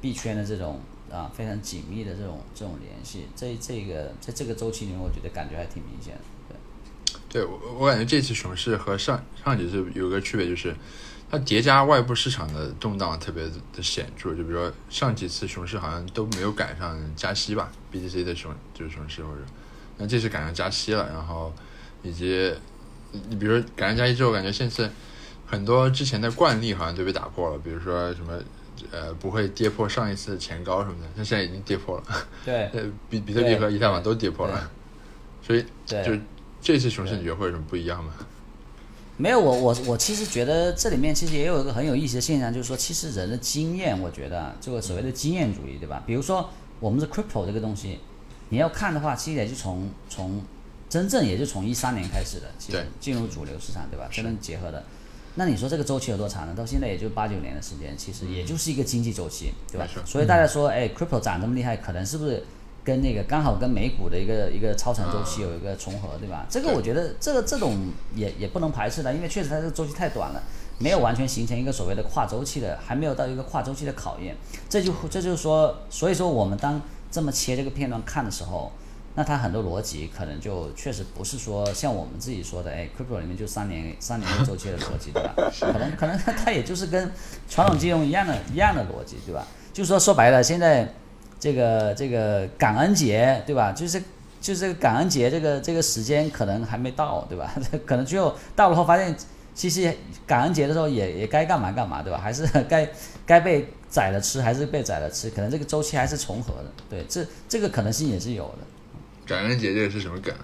[0.00, 0.80] 币圈的这种
[1.10, 6.54] 啊非常紧密的这种这种联系，这这个在这个周期里面，我觉得感觉还挺明显的。
[7.30, 10.72] 对，对我我感觉这次熊市和上上几次有个区别就是。
[11.28, 13.42] 它叠加外部市场的动荡特别
[13.74, 19.40] 的显著，就比如说上几次熊市好像都没有赶上加息吧，BTC 的熊就是熊市或者，
[19.96, 21.50] 那这次赶上加息了，然后
[22.02, 22.52] 以及
[23.28, 24.90] 你比如说赶上加息之后，感觉现在
[25.46, 28.38] 很多之前的惯例好像都被打破了，比如说什么
[28.90, 32.04] 呃不会跌破上一次前高什么的，但现在已经跌破了。
[32.44, 34.70] 对 呃，比比特币和以太坊都跌破了，
[35.42, 36.12] 所以对就
[36.60, 38.12] 这次熊市你觉得会有什么不一样吗？
[39.18, 46.02] 没有，我我我其实觉得这里面其实也有一个很有意思的现象，就是说，其实人的经验，我觉得这个所谓的经验主义，对吧？
[46.06, 46.48] 比如说
[46.80, 48.00] 我们的 crypto 这个东西，
[48.48, 50.42] 你要看的话，其实也就从从
[50.92, 54.06] 真正也就从一三年开始的，其实进入主流市场，对吧？
[54.12, 54.84] 真正结合的。
[55.36, 56.52] 那你说这个周期有多长呢？
[56.54, 59.88] 到现在也就八九年的时间，其实也就是一个经济周期，对吧？
[60.04, 62.44] 所以大家说，哎，crypto 涨这么厉害，可能是不是
[62.84, 66.44] 跟那个刚好跟美股的一个一个超长周期有一个重合，对吧？
[66.50, 67.74] 这个我觉得这个这种
[68.14, 70.42] 也也不能排斥的，因为确实它这个周期太短了，
[70.76, 74.36] 没有完全形成一个所谓的跨周期的，还没有到一个跨周期的考验。
[74.68, 76.78] 这就这就是说，所以说我们当
[77.10, 78.70] 这么切这个片段看的时候，
[79.14, 85.34] 那它很多逻辑可能就确实不是说像我们自己说的，哎，crypto 里面就三年三年周期的逻辑，对吧？
[85.60, 87.10] 可能可能它也就是跟
[87.48, 89.46] 传统金融一样的一样的逻辑，对吧？
[89.72, 90.88] 就是说说白了，现在
[91.38, 93.72] 这个这个感恩节，对吧？
[93.72, 94.00] 就是
[94.40, 97.54] 就是这个感恩节这个这个时间可能还没到，对吧？
[97.84, 99.14] 可能最后到了后发现，
[99.54, 99.94] 其实
[100.26, 102.18] 感恩节的时候也也该干嘛干嘛，对吧？
[102.18, 102.88] 还是 该
[103.26, 108.58] 该被宰了吃，还是被宰了吃，可能这个周期还是重合的，对，这这个可能性也是有的。
[109.26, 110.34] 感恩节这个是什么梗？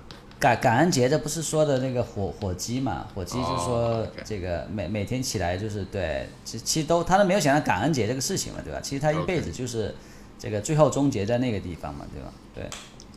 [0.41, 3.07] 感感恩节这不是说的那个火火鸡嘛？
[3.15, 8.79] 火鸡就是说这个每每天起来就是对，其其实都他都没有想到感恩节这个事情嘛，对吧？
[8.81, 9.95] 其实他一辈子就是
[10.39, 12.33] 这个最后终结在那个地方嘛，对吧？
[12.55, 12.65] 对。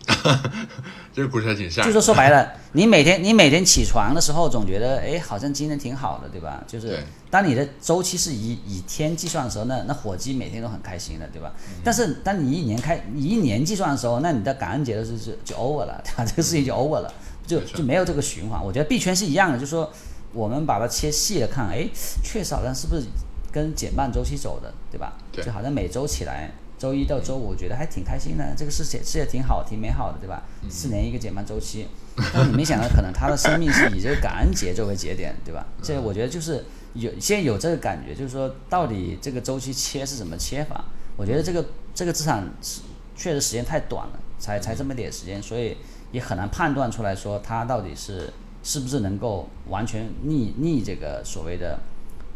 [1.14, 1.94] 这个故事还挺吓人。
[1.94, 6.64] 就是说白了，你每天你每天起床的时候，总觉得哎，好像今天挺好的，对吧？
[6.68, 11.52] 就是当你的周期是以以天计算的时候，那那火鸡每天都很开心的，对吧？
[11.84, 16.26] 但是当你一年开你一年计算的时候，那你的感恩节的时候就就 over 了，对吧？
[16.26, 17.14] 这个事情就 over 了，
[17.46, 18.64] 就就没有这个循环。
[18.64, 19.92] 我觉得币圈是一样的，就是说
[20.34, 21.88] 我们把它切细了看，哎，
[22.24, 23.04] 确实好像是不是
[23.52, 25.14] 跟减半周期走的，对吧？
[25.32, 26.52] 对就好像每周起来。
[26.82, 30.42] 周一到周五，我觉得还挺开心的，这个世界世界挺好，挺美好的，对吧？
[30.68, 31.88] 四年一个减半周期，
[32.34, 35.64] 但你没想到，可能他的生命是以这个感恩节作为节点，对吧？
[35.84, 40.86] 这我觉得就是有现在有这个感觉，就是说到底这个周期切是怎么切法？
[41.16, 41.64] 我觉得这个
[41.94, 42.82] 这个资产是
[43.16, 45.78] 确实时间太短了，才才这么点时间，所以
[46.12, 51.78] 也很难判断出来说它到底是是不是能够完全逆逆这个所谓的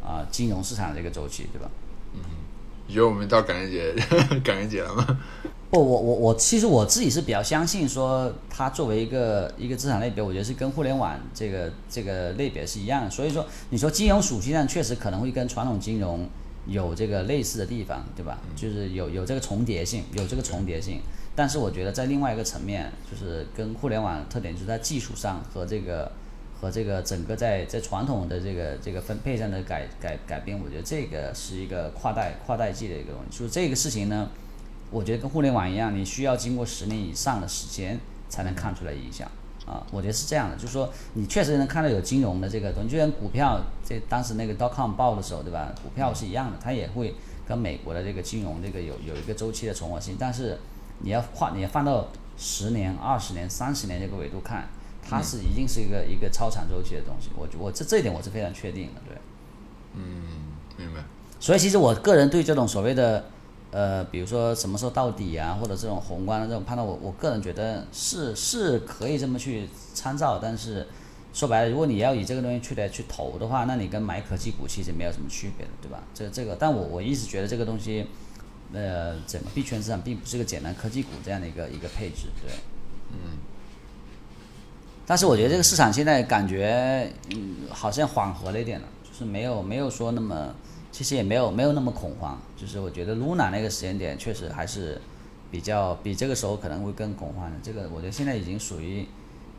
[0.04, 1.68] 啊、金融市场这个周期，对吧？
[2.88, 3.94] 你觉得我们到感恩节
[4.44, 5.20] 感恩节了吗？
[5.72, 13.10] 不，我我我其实我自己是比较相信说，它作为一个一个资产类别，我觉得是跟互联网这个这个类别是一样的。
[13.10, 16.30] 所以说，你说金融属性上确实可能会跟传统金融
[16.68, 18.38] 有这个类似的地方，对吧？
[18.56, 21.02] 就是有有这个重叠性，有这个重叠性。
[21.36, 26.10] 但是我觉得在另外一个层面，就是跟互联网特点就是在技术上和这个
[26.60, 33.38] 和这个整个在在传统的这个这个分配上的改改改变，我觉得这个是一个跨代跨代际的一个东西。
[33.38, 34.30] 就是这个事情呢。
[34.92, 38.00] 我觉得跟互联网一样，你需要经过十年以上的时间
[38.30, 39.28] 才能看出来影响
[39.66, 39.86] 啊。
[39.92, 45.74] 我觉得是这样的，就是说你确实能看到有金融的这个东西，就像股票，这当时那个 dot com 爆的时候，对吧？
[45.84, 47.16] 股票是一样的，它也会
[47.48, 50.58] 跟美国的这个金融这个有有一个周期的重合性，但是
[51.00, 54.70] 你要跨，你要放到十年、二十年、三十年这个维度看，
[55.08, 57.30] 它是一定是一个一个超长周期的东西。
[57.38, 59.18] 我我这这一点我是非常确定的，对。
[59.94, 60.24] 嗯
[60.78, 61.04] 明白。
[61.40, 63.26] 所以其实我个人对这种所谓的
[63.72, 70.88] 呃，比如说什么时候到底啊，或者这种宏观的这种判断，我我个人觉得是是可以这么去参照，但是
[71.34, 76.02] 说白了，如果你要以这个东西去来去投的话，那你跟买科技股其实没有什么区别的，对吧？
[76.14, 78.08] 这这个，但我我一直觉得这个东西，
[78.74, 82.52] 呃，整个币圈市场并不是个简单科技股这样的一个一个配置，对。
[83.12, 83.38] 嗯。
[85.08, 90.56] 但是我觉得这个市场现在感觉，嗯，好像缓和了一点了，就是没有没有说那么，
[90.92, 95.00] 其实也没有没有那么恐慌，就是我觉得 Luna 那个时间点确实还是
[95.52, 97.58] 比较比这个时候可能会更恐慌的。
[97.62, 99.06] 这个我觉得现在已经属于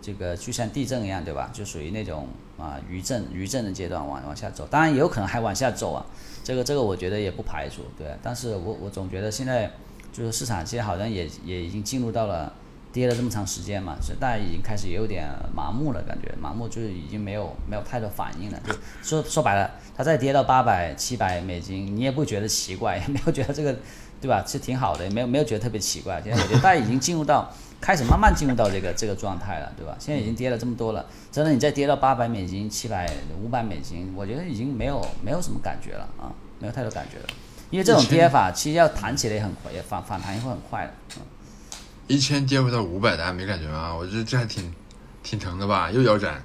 [0.03, 1.49] 这个就像地震一样，对吧？
[1.53, 2.27] 就属于那种
[2.59, 6.05] 啊余震余震的阶段往往下走，当然也有可能还往下走啊。
[6.43, 8.09] 这个这个我觉得也不排除，对。
[8.21, 9.71] 但是我我总觉得现在
[10.13, 12.53] 就是市场现在好像也也已经进入到了。
[12.97, 18.59] 跌了这么长时间嘛，所以大家已经开始有点麻木了，感觉麻木就是已经没有没有太多反应了。
[18.67, 18.73] 就
[19.03, 23.77] 说说白了，它再跌到八百、七百美金，你也不觉得奇怪， 也没有觉得这个，
[24.19, 24.43] 对吧？
[24.47, 26.23] 是挺好的，也没有没有觉得特别奇怪。
[26.25, 29.95] 现在我觉得大家已经进入到开始慢慢进入到这个这个状态了，对吧？
[29.99, 33.07] 现在已经跌了这么多了，真的你再跌到八百美金、七百、
[33.45, 37.27] 五百美金，我觉得已经没有没有什么感觉了啊，没有太多感觉了。
[37.69, 40.93] 因为这种跌法其实要弹起来也很快，也反反弹也会很快的。
[41.19, 41.23] 嗯
[42.07, 43.95] 一千跌回到五百，大家没感觉吗？
[43.95, 44.73] 我觉得这还挺
[45.23, 46.43] 挺疼的吧，又腰斩。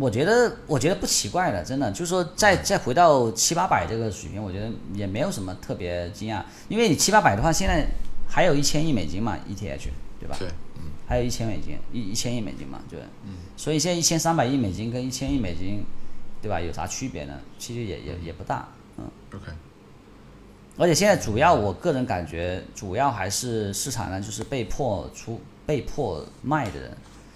[0.00, 7.86] 我觉得我觉得不奇怪了，真的就是说再再回到七八百这个水平，我觉得也没有什么特别惊讶，因为你七八百的话，现在
[8.28, 9.88] 还有一千亿美金嘛，ETH
[10.18, 10.34] 对吧？
[10.36, 10.48] 对，
[10.78, 15.84] 嗯，还有一千美金，一一千亿美金嘛，对，嗯，所以现在一千三百亿美金跟一千亿美金，
[16.42, 16.60] 对吧？
[16.60, 17.34] 有啥区别呢？
[17.56, 19.04] 其实也也也不大，嗯。
[19.32, 19.52] OK，
[20.76, 26.90] 而且现在主要我个人感觉，主要还是市场上就是被迫出、被迫卖的人，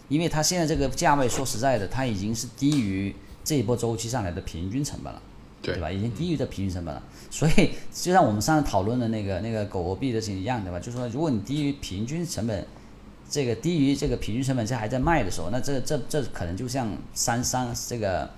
[0.08, 3.14] 因为他现在这个价位，说实在的，他已经是低于
[3.44, 5.22] 这一波周期上来的平均成本了，
[5.62, 5.90] 对吧？
[5.90, 7.02] 已经低于这平均成本了。
[7.30, 10.80] 所以就像我们上次讨论的那个那个狗狗币的事情一样，对吧？
[10.80, 12.66] 就是说，如果你低于平均成本，
[13.30, 18.28] 这个低于这个平均成本，这还在卖的时候，那这这这可能就像三三这个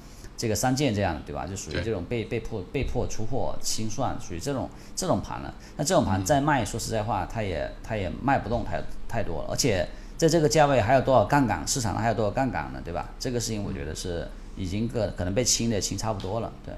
[0.40, 1.46] 这个三剑这样，对吧？
[1.46, 5.52] 就属于这种被被迫被迫出货清算，属于这种这种盘了。
[5.76, 9.86] 那这种盘再卖，说实在话，它也它也卖不动太太多了，而且
[10.16, 13.10] 在这个价位还有多少杠杆，市场上还有多少杠杆呢，对吧？
[13.18, 14.26] 这个事情我觉得是
[14.56, 16.74] 已经个可能被清的清差不多了，对。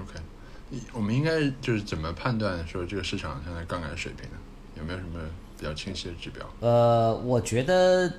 [0.00, 0.20] OK，
[0.92, 4.36] 我们应该就是怎么判断说这个市场现在杠杆水平呢？
[4.76, 5.18] 有没有什么
[5.58, 6.46] 比较清晰的指标？
[6.60, 8.12] 呃，我觉得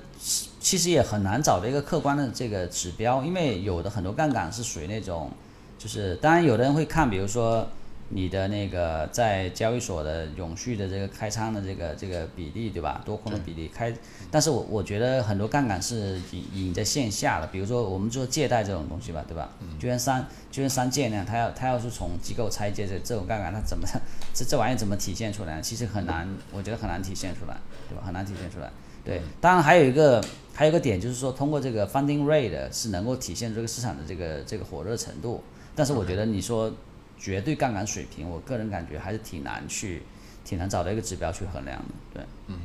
[0.60, 5.30] 其其实也很难找到一个客观的这个指标，因为有的很多杠杆是属于那种，
[5.78, 7.66] 就是当然有的人会看，比如说
[8.10, 13.02] 你的那个在交易所的永续的这个开仓的这个这个比例，对吧？
[13.04, 13.92] 多空的比例开，
[14.30, 19.50] 但是我我觉得很多杠杆是隐隐在线下的，比如说我们做借贷这种东西吧，对吧？
[19.78, 23.86] 就像三就像三借那样，他要他要是从机构拆借这这种杠杆，他怎么
[24.34, 25.60] 这这玩意怎么体现出来？
[25.60, 27.56] 其实很难，我觉得很难体现出来，
[27.88, 28.02] 对吧？
[28.04, 28.70] 很难体现出来。
[29.02, 30.22] 对，当然还有一个
[30.54, 35.42] 还有一个点就是说，通过这个 funding rate 是能够体现这个市场的这个这个火热程度。
[35.74, 36.72] 但是我觉得你说
[37.18, 40.02] 绝对杠杆水平，我个人感觉还是挺难去
[40.44, 41.84] 挺难找到一个指标去衡量的。
[42.12, 42.56] 对，嗯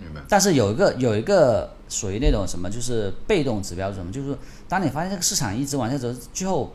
[0.00, 0.20] 明白？
[0.28, 4.36] 但是有一个有一个属于那种什么，就是被动指标是什么，就是
[4.68, 6.74] 当你发现这个市场一直往下走，最后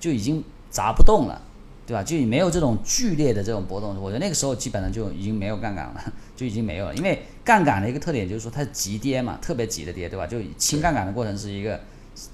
[0.00, 1.40] 就已经砸不动了。
[1.84, 2.02] 对吧？
[2.02, 6.12] 就你没有这种剧烈的这种波动，我觉得那个时候基本上就已经没有杠杆了，
[6.42, 6.94] 就已经没有了。
[6.96, 10.26] 因为杠杆的一个特点就是说它急跌嘛，特别急的跌，对吧？
[10.26, 11.80] 就轻杠杆的过程是一个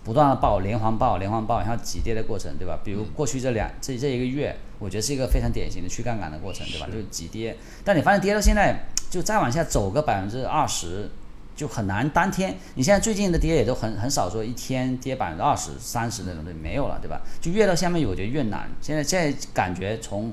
[0.03, 2.81] 不断的爆，连环爆，连环爆，然后急跌的过程，对吧？
[2.83, 6.87] 比如过去这两这这一个月，我觉得是一个非常典型的去杠杆的过程，对吧？
[6.87, 11.11] 就是急跌，但你发现跌到现在，就再往下走个百分之二十。
[11.59, 17.21] 就很难当天，你现在最近的跌也都很很少说一天跌百分之二十、三十那种的没有了，对吧？
[17.41, 18.71] 就越到下面，我觉得越难。
[18.81, 20.33] 现在现在感觉从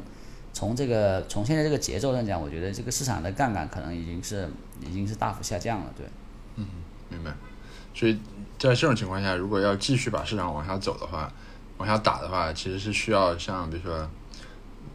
[0.55, 4.49] 从这个从现在这个节奏上讲，我觉得这个市场的杠杆可能已经是
[4.79, 6.05] 已经是大幅下降了，对。
[6.55, 6.65] 嗯
[7.09, 7.31] 明白。
[7.93, 8.17] 所以
[8.57, 11.29] 在这种情况下，如果要继续把市场往下走的话，
[11.77, 14.09] 往下打的话，其实是需要像比如说，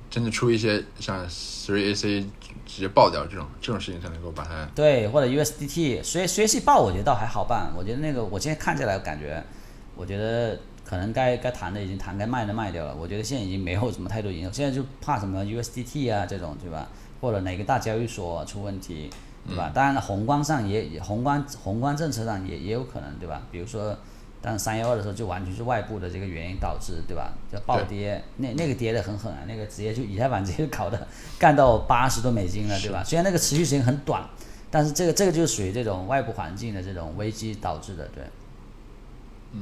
[0.08, 2.24] 真的出一些像 Three AC
[2.64, 7.70] 直接爆掉这种这种事情，才能够把它对，或者 USDT，随随系爆我觉得倒还好办。
[7.76, 9.44] 我觉得那个我今天看起来感觉，
[9.94, 10.58] 我觉得
[10.90, 12.96] 可能该该谈的已经谈，该卖的卖掉了。
[12.96, 16.88] 我觉得现在已经没有什么太多影响，现在就怕什么 USDT 啊这种，对吧？
[17.20, 19.08] 或者哪个大交易所出问题，
[19.46, 19.70] 对吧？
[19.72, 23.42] 当然了宏观上也也宏观宏观政策上也也有可能，对吧？
[23.52, 23.96] 比如说。
[24.42, 27.30] 但三幺二的时候就完全是外部的这个原因导致，对吧？
[27.52, 31.06] 叫暴跌，那那个跌得很狠啊，那个直接就以太坊直接搞的
[31.38, 33.04] 干到八十多美金了，对吧？
[33.04, 34.26] 虽然那个持续时间很短，
[34.70, 38.24] 但是这个这个就是属于这种外部环境的这种危机导致的，对。
[39.52, 39.60] 嗯。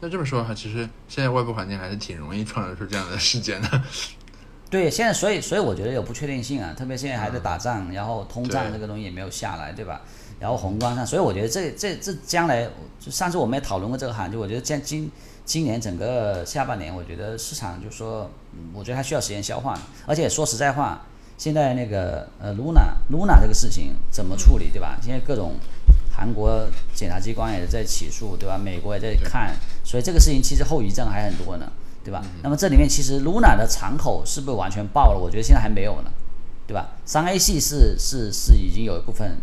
[0.00, 3.82] 那这么说的话，其实现在外部环境还是挺容易创造出这样的事件的。
[4.70, 10.00] 对，现在所以所以我觉得有不确定性啊，特别现在还在打仗，然后通胀这个东西也没有下来，对吧？
[10.38, 12.66] 然后宏观上，所以我觉得这这这将来，
[13.00, 15.10] 就上次我们也讨论过这个行情，我觉得今今
[15.44, 19.76] 今年整个下半年，我觉得市场就说，嗯，我觉得还需要时间消化，
[20.06, 21.04] 而且说实在话，
[21.36, 24.96] 现在那个呃 Luna Luna 这个事情怎么处理，对吧？
[25.02, 25.56] 现在各种
[26.20, 28.58] 韩国检察机关也在起诉，对吧？
[28.58, 31.72] 美国也在看，所以这个事情其实后遗症还很多呢，
[32.04, 32.22] 对吧？
[32.42, 35.18] 那么这里面其实 Luna 的敞口是不是完全爆了？
[35.18, 36.10] 我觉得现在还没有呢，
[36.66, 36.90] 对吧？
[37.06, 39.38] 三 A 系是是是已经有一部分，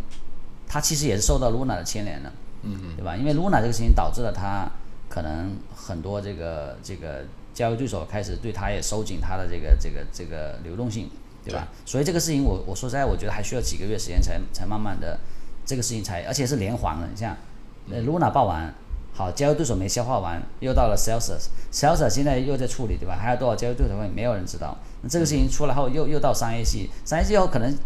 [0.67, 3.15] 它其实也是受到 Luna 的牵连的，嗯对吧？
[3.15, 4.69] 因为 Luna 这个事情导致了它
[5.09, 7.25] 可能很多这个这个
[7.55, 11.09] 交易对手开始对它也收紧它的这个这个这个流动性，
[11.43, 11.67] 对吧？
[11.87, 15.19] 所以这个事情我我说实在，我觉得还需要几个月时间才才慢慢的
[15.67, 17.07] 这个事情才，而且是连环的。
[17.07, 17.37] 你像
[17.91, 18.73] 呃 Luna 爆完，
[19.13, 23.15] 好交易对手没消化完，又到了 Celsius，Celsius 现在又在处理，对吧？
[23.21, 24.75] 还有多少交易对手会没有人知道。
[25.01, 27.77] 那这个事情出来后，又又到三 A 系，三 A 系后可能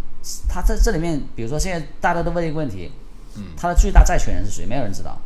[0.47, 2.91] 他在这里面，比如说现在大家都问一个问题，
[3.35, 4.65] 嗯，他的最大债权人是谁？
[4.65, 5.17] 没有人知道，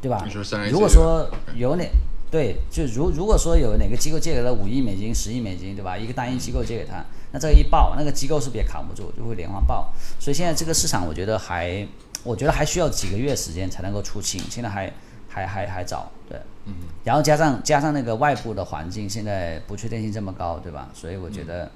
[0.00, 0.24] 对吧
[0.70, 1.84] 如果说有哪
[2.30, 5.96] 对，就如如果说有哪个机构借给了五亿美金、十亿美金，对吧？
[5.96, 9.92] 一个单一机构借给他，那这个一爆，那个机构是不是也扛不住，就会连环爆？
[10.18, 11.86] 所以现在这个市场，我觉得还，
[12.22, 14.40] 我觉得还需要几个月时间才能够出清。
[14.48, 14.92] 现在还
[15.28, 16.38] 还还还早，对。
[16.64, 16.74] 嗯。
[17.04, 20.88] 然后加上加上那个外部的环境，现在不确定性这么高，对吧？
[20.94, 21.70] 所以我觉得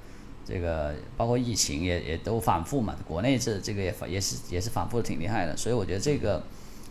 [0.45, 6.41] 这个包括疫情也也都反复嘛，国内这这个也反也是也是反复的挺厉害的，所以我觉得这个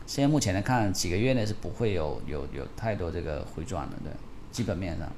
[0.06, 4.12] 现在目前来看，几个月内是不会有有有太多这个回转的，对，
[4.52, 5.08] 基本面上。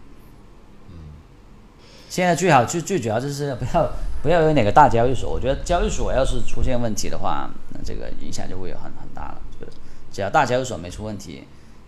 [2.13, 3.91] 现在最好最最主要就是不要
[4.23, 9.41] 不要有哪个大交易所，我觉得交易所要是出现问题的话，那这个影响就会有很很大了。
[9.59, 9.73] 就是
[10.13, 11.45] 只要大交易所没出问题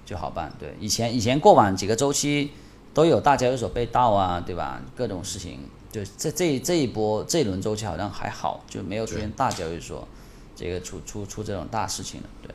[0.07, 0.51] 就好办。
[0.59, 2.53] 对，以前以前过往几个周期
[2.95, 4.81] 都有大交易所被盗啊，对吧？
[4.97, 5.59] 各种事情，
[5.93, 10.09] 就这这这一波这一轮周期好像还好，就没有出现大交易所
[10.57, 12.27] 这个出出出这种大事情了。
[12.41, 12.51] 对，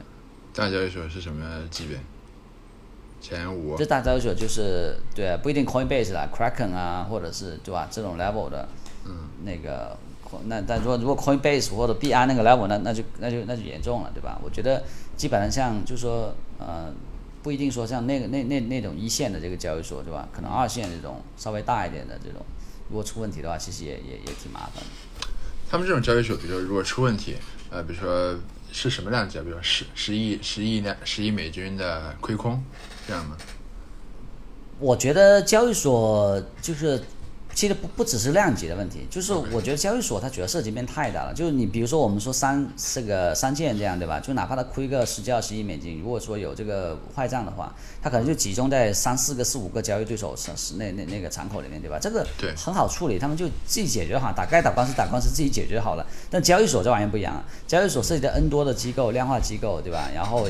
[0.56, 2.00] 大交易所是什么级别？
[3.22, 7.88] 前五，这大交易所就是对，不一定 Coinbase 啦，Kraken 啊，或者是对吧？
[7.92, 8.68] 这种 level 的，
[9.06, 9.98] 嗯，那个，
[10.46, 14.40] 那但如果如果 Coinbase 或者币安那个 level，那那就那就那就严重了，对吧？
[14.44, 14.84] 我觉得
[15.18, 16.94] 基本上像就是说，呃，
[17.44, 20.28] 不一定说像那个那那那种一线的这个交易所，对吧？
[20.32, 22.46] 可能二线这种稍微大一点的这种，
[22.90, 25.28] 如果出问题的话，其实也也也挺麻烦的。
[25.70, 27.36] 他们这种交易所，比如说如果出问题，
[27.70, 28.36] 呃，比如说
[28.72, 29.42] 是什么量级啊？
[29.44, 32.64] 比如说十十亿十亿两十亿美金的亏空。
[33.10, 33.36] 这样吗？
[34.80, 37.02] 我觉得交易所就是，
[37.60, 41.34] 其实不不只是量级的问题，就是我觉得交易所它主要涉及面太大了。
[41.34, 44.18] 就是你比如说我们说三这个三件这样对吧？
[44.18, 52.00] 就哪怕它亏个十几二十亿美金，如果说有这个坏账的话，它可能就集中在三四个四五个交易对手是是那那那个敞口里面对吧？
[52.00, 56.08] 这个很好处理，他们就自己解决好，打该打官司打官司自己解决好了。
[56.30, 60.10] 但交易所这玩意儿不一样，交易所涉及到 N 多的机构、量化机构对吧？
[60.16, 60.48] 然后。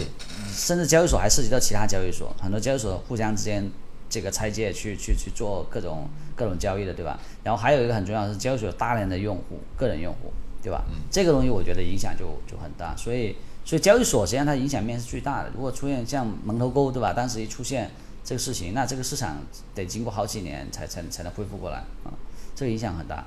[0.51, 3.69] 甚至交易所还涉及到其他交易所，很多交易所互相之间
[4.09, 7.19] 这个拆借去去去做各种各种交易的，对吧？
[7.43, 10.33] 然后还有一个很重要的是交易所有大量的用户，个人用户，
[10.63, 10.83] 对吧？
[11.11, 15.51] 这个东西我觉得影响就就很大，所以所以交易所实际上它影响面是最大的。
[15.53, 17.13] 如果出现像门头沟，对吧？
[17.13, 17.91] 当时一出现
[18.23, 19.37] 这个事情，那这个市场
[19.75, 22.09] 得经过好几年才才才能恢复过来啊，
[22.55, 23.25] 这个影响很大。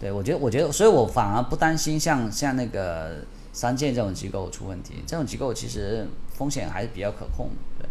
[0.00, 6.06] 对我觉得我觉得，所以我反而不担心像像那个三建这种机构出问题，这种机构其实。
[6.34, 7.88] 风险还是比较可控的，对。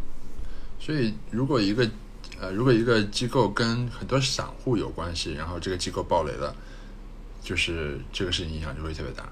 [0.84, 1.90] 所以，如果一个
[2.42, 6.56] 呃，如果一个机构跟很多散户有关系，然后这个机构暴雷了，
[7.40, 9.30] 就是这个事情影响就会特别大。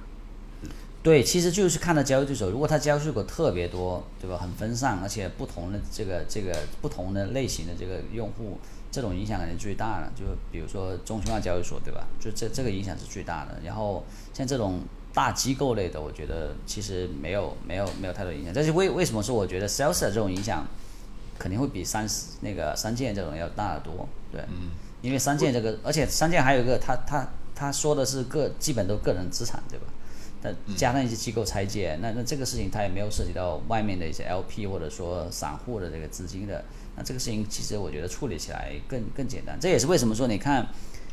[1.01, 4.37] 对，其实就是看到交易对手，如果他交易对手特别多，对吧？
[4.37, 8.59] 很分散，而且不同的这个这个不同的类型的这个用户，
[8.91, 10.11] 这种影响肯定最大的。
[10.15, 12.05] 就比如说中心化交易所，对吧？
[12.19, 13.59] 就这这个影响是最大的。
[13.65, 14.81] 然后像这种。
[15.11, 18.53] 大机构类的，我觉得其实没有没有没有太多影响。
[18.53, 20.63] 但是为为什么说我觉得 sales 这种影响
[21.39, 22.05] 肯定会比三
[22.41, 24.07] 那个三件这种要大得多？
[24.31, 24.41] 对，
[25.01, 29.85] 因为三件这个，而且三件还有一个，他他他说的是个基本都个人资产，对吧？
[30.41, 36.63] 但加上一些机构拆借，那那这个事情它也没有涉及到外面的一些 LP 或者说散户的这个资金的，
[36.95, 39.57] 那这个事情其实我觉得处理起来更更简单。
[39.59, 40.67] 这也是为什么说你看。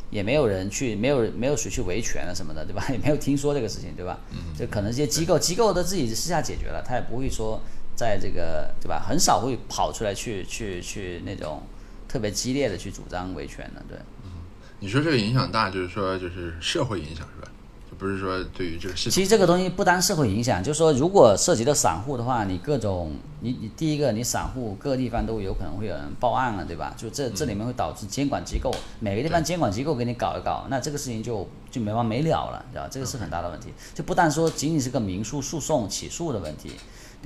[0.08, 2.86] 也没有人去，没有没有谁去维权啊什么的，对吧？
[2.94, 4.20] 也没有听说这个事情，对吧？
[4.30, 4.56] 嗯。
[4.56, 7.60] 就可能这些机构机构都自己私下解决了，他也不会说
[7.96, 9.02] 在这个，对吧？
[9.08, 11.62] 很少会跑出来去去去那种
[12.06, 13.98] 特别激烈的去主张维权的，对。
[14.24, 14.30] 嗯。
[14.78, 17.50] 你说这个影响大，就是说就是社会影响是吧？
[17.88, 26.92] 就不是说对于这个事情，其实这个东西不单社会影响，就是说如果涉及到散户的话，你各种你你第一个你散户各个地方都有可能会有人报案了，对吧？
[26.96, 32.88] 就这这里面会导致监管机构每个地方监管机构给你搞一搞，那这个事情就就没完没了了，对吧？
[32.90, 36.72] 这个是很大的问题，就不但说仅仅是个民诉诉讼起诉的问题，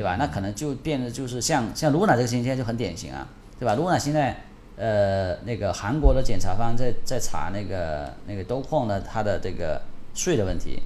[0.01, 0.17] 对吧？
[0.19, 3.29] 那可能就变得就是像像 Luna 这个情况就很典型啊，
[3.59, 4.45] 对吧？Luna 现在
[4.77, 9.83] 呃那个韩国的检察方在在查那个那个都控的他的这个。
[10.13, 10.83] 税的问题，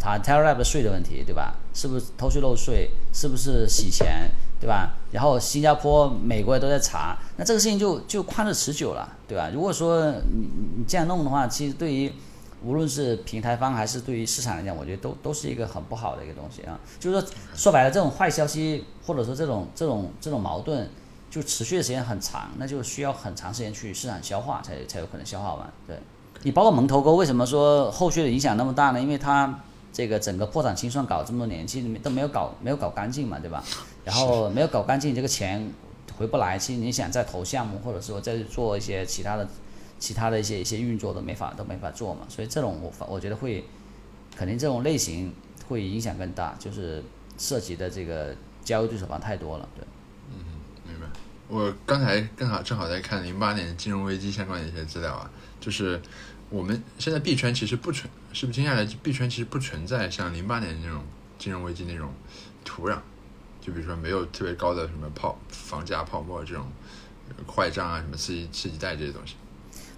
[0.00, 1.56] 他 Terra 的税的问题，对吧？
[1.74, 2.90] 是不是偷税漏税？
[3.12, 4.94] 是不是洗钱，对吧？
[5.12, 9.50] 然后新加坡、美国也都在查，那这个事情就就旷日持久了，对吧？
[9.52, 10.48] 如果说你
[10.78, 12.10] 你这样弄的话，其实对于
[12.64, 16.78] 无论是平台方还是对于市场来讲，我觉得都都是一个很不好的一个东西啊。
[17.00, 20.88] 就是说说白了，这种坏消息或者说这种这种这种矛盾，
[21.30, 25.96] 就持续的时间很长，那就需要很长时间去市场消化，才才有可能消化完，对。
[26.44, 29.00] 你包括蒙头沟，为什么说后续的影响那么大呢？
[29.00, 29.60] 因为它
[29.92, 33.62] 这个整个破产清算搞这么多年，其实都没有搞没有搞干净嘛，对吧？
[34.04, 35.72] 然后没有搞干净，这个钱
[36.18, 36.58] 回不来。
[36.58, 39.46] 其实你想再投项目，或者说再做一些其他的、
[40.02, 42.26] 其他的一些一些运作都没法都没法做嘛。
[42.28, 43.64] 所以这种我我觉得会
[44.34, 45.32] 肯定这种类型
[45.68, 47.00] 会影响更大，就是
[47.38, 48.34] 涉及的这个
[48.64, 49.84] 交易对手方太多了，对。
[50.30, 50.44] 嗯，
[50.88, 51.06] 明白。
[51.46, 55.30] 我刚才正好正好在看零八年金融危机相关的一些资料啊，
[55.60, 56.00] 就是。
[56.52, 61.02] 我们现在币圈其实不存，是不是接下来币圈其实不存在像零八年那种
[61.38, 62.12] 金融危机那种
[62.62, 62.98] 土壤？
[63.58, 66.66] 就比如说没有特别高的什么泡房价泡沫这种
[67.50, 69.36] 坏账啊，什么次级次级贷这些东西。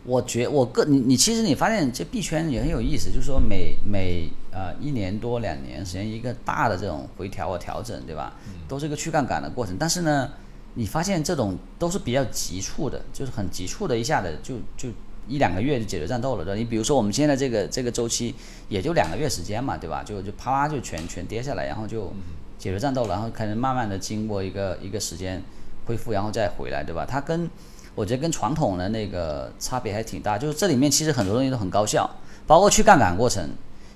[0.07, 8.35] 我觉我个你你其实你发现这币圈也很有意思，就是说每每呃一年多两年时间一个大的这种回调和调整，对吧？
[8.69, 9.77] 都是一个去杠杆的过程。
[9.79, 10.31] 但是呢，
[10.75, 14.91] 你发现这种都是比较急促的，就是很急促的，一下子就就
[15.27, 16.59] 一两个月就解决战斗了，对吧？
[16.59, 18.35] 你比如说我们现在这个这个周期
[18.69, 20.03] 也就两个月时间嘛，对吧？
[20.05, 22.13] 就就啪啦就全全跌下来，然后就
[22.59, 25.43] 解决战斗，然后可能慢慢的经过一个一个时间
[25.87, 27.07] 恢复，然后再回来，对吧？
[27.09, 27.49] 它跟
[27.95, 32.09] 我觉得跟传统的那个差别还挺大，就是这里面其实很多东西都很高效，
[32.47, 33.49] 包括去杠杆过程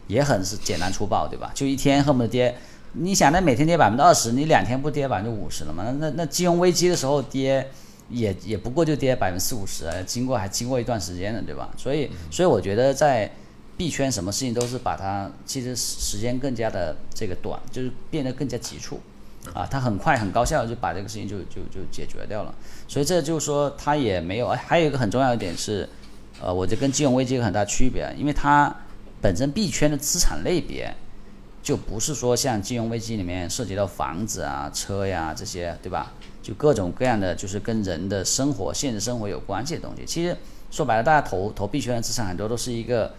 [0.06, 1.50] 也很是简单粗暴，对吧？
[1.54, 2.56] 就一天恨不得跌，
[2.92, 5.84] 你想那每天跌百分之二十，你两天不跌百分之五十了吗？
[5.84, 7.68] 那那那金融危机的时候跌
[8.08, 11.68] 也也不过就跌百分之四五十，经过还经过一段时间的，对吧？
[11.76, 13.30] 所以所以我觉得在
[13.76, 19.00] 币圈什么事情都是把它其实时间更加的这个短，就是变得更加急促。
[19.54, 22.54] 啊，它很快很高效就把这个事情就就就解决掉了，
[22.86, 25.88] 所以这就是说它也没有，哎，还有一个很重要一点是，
[26.40, 28.74] 呃，我觉得跟金融危机有很大区别，因为它
[29.20, 30.94] 本身币圈的资产类别
[31.62, 36.12] 就不是说像金融危机里面涉及到房子啊、车呀这些，对吧？
[36.42, 40.04] 就各种各样的就是跟人的生活、现实生活有关系的东西。
[40.06, 40.36] 其实
[40.70, 43.12] 说白了，大家投投币圈的资产很多都是一个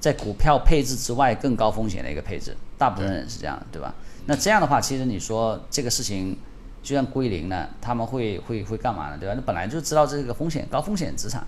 [0.00, 3.94] 在股票配置之外更高风险的一个配置，大部分人是这样，对吧？
[4.26, 6.36] 那这样的话，其实你说这个事情
[6.80, 9.18] 就算归零了，他们会会会干嘛呢？
[9.18, 9.34] 对吧？
[9.36, 11.44] 那本来就知道这个风险高风险资产，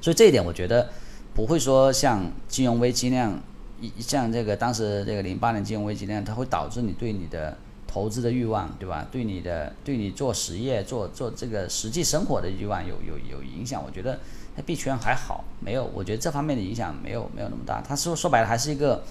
[0.00, 0.90] 所以这一点我觉得
[1.34, 3.40] 不会说像金融危机那样，
[3.80, 9.06] 一像这个当时这个零八年金融危机那样，它会导致你对你的投资的欲望，对吧？
[9.10, 13.82] 对你的对你做实业做做这个实际生活的欲望有有有影响。
[13.82, 14.18] 我觉得
[14.54, 17.82] 那币圈还好，没有，我觉得这方面的影响没有没有那么大。
[17.86, 19.02] 它说说白了还是一个。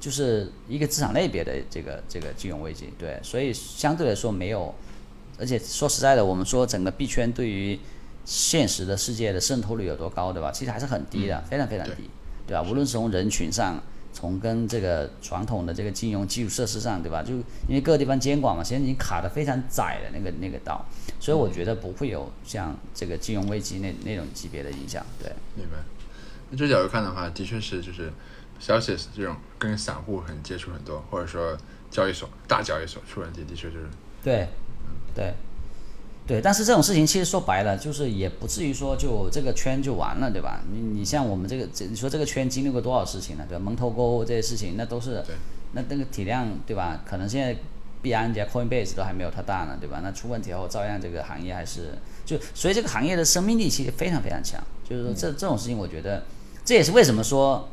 [0.00, 4.74] 就是一个资产类别的这个这个金融危机，对，所以相对来说没有，
[5.38, 7.78] 而且说实在的，我们说整个币圈对于
[8.24, 10.50] 现实的世界的渗透率有多高，对吧？
[10.50, 12.08] 其实还是很低的，非常非常低，
[12.46, 12.62] 对吧？
[12.62, 13.78] 无论是从人群上，
[14.14, 17.22] 从跟这个传统的这个金融基础设施上，对吧？
[17.22, 17.34] 就
[17.68, 20.82] 因为各个地方监管嘛，现在已经卡的非常窄的那个那个道，
[21.20, 25.30] 所以我觉得不会有像这个金融危机那那种级别的影响，对。
[25.54, 25.76] 明白。
[26.50, 28.10] 那这角度看的话，的确是就是。
[28.60, 31.56] 消息这种跟散户很接触很多，或者说
[31.90, 33.86] 交易所大交易所出问题，的确就是
[34.22, 34.46] 对，
[35.14, 35.34] 对，
[36.26, 36.40] 对。
[36.40, 40.60] 但是这种事情其实说白了，就是也不至于说就这个圈就完了，对吧？
[40.70, 43.64] 你你像我们这个，你说这个圈经历过多少事情了，对吧？
[43.64, 45.24] 蒙头沟这些事情，那都是
[45.72, 47.02] 那那个体量，对吧？
[47.08, 47.56] 可能现在
[48.02, 50.00] 币安加 Coinbase 都还没有它大呢，对吧？
[50.02, 54.62] 那出问题后，照样这个行业还是就所以这个行业的生命力其实非常非常强。
[54.88, 56.22] 就是说这这种事情，我觉得
[56.64, 57.68] 这也是为什么说。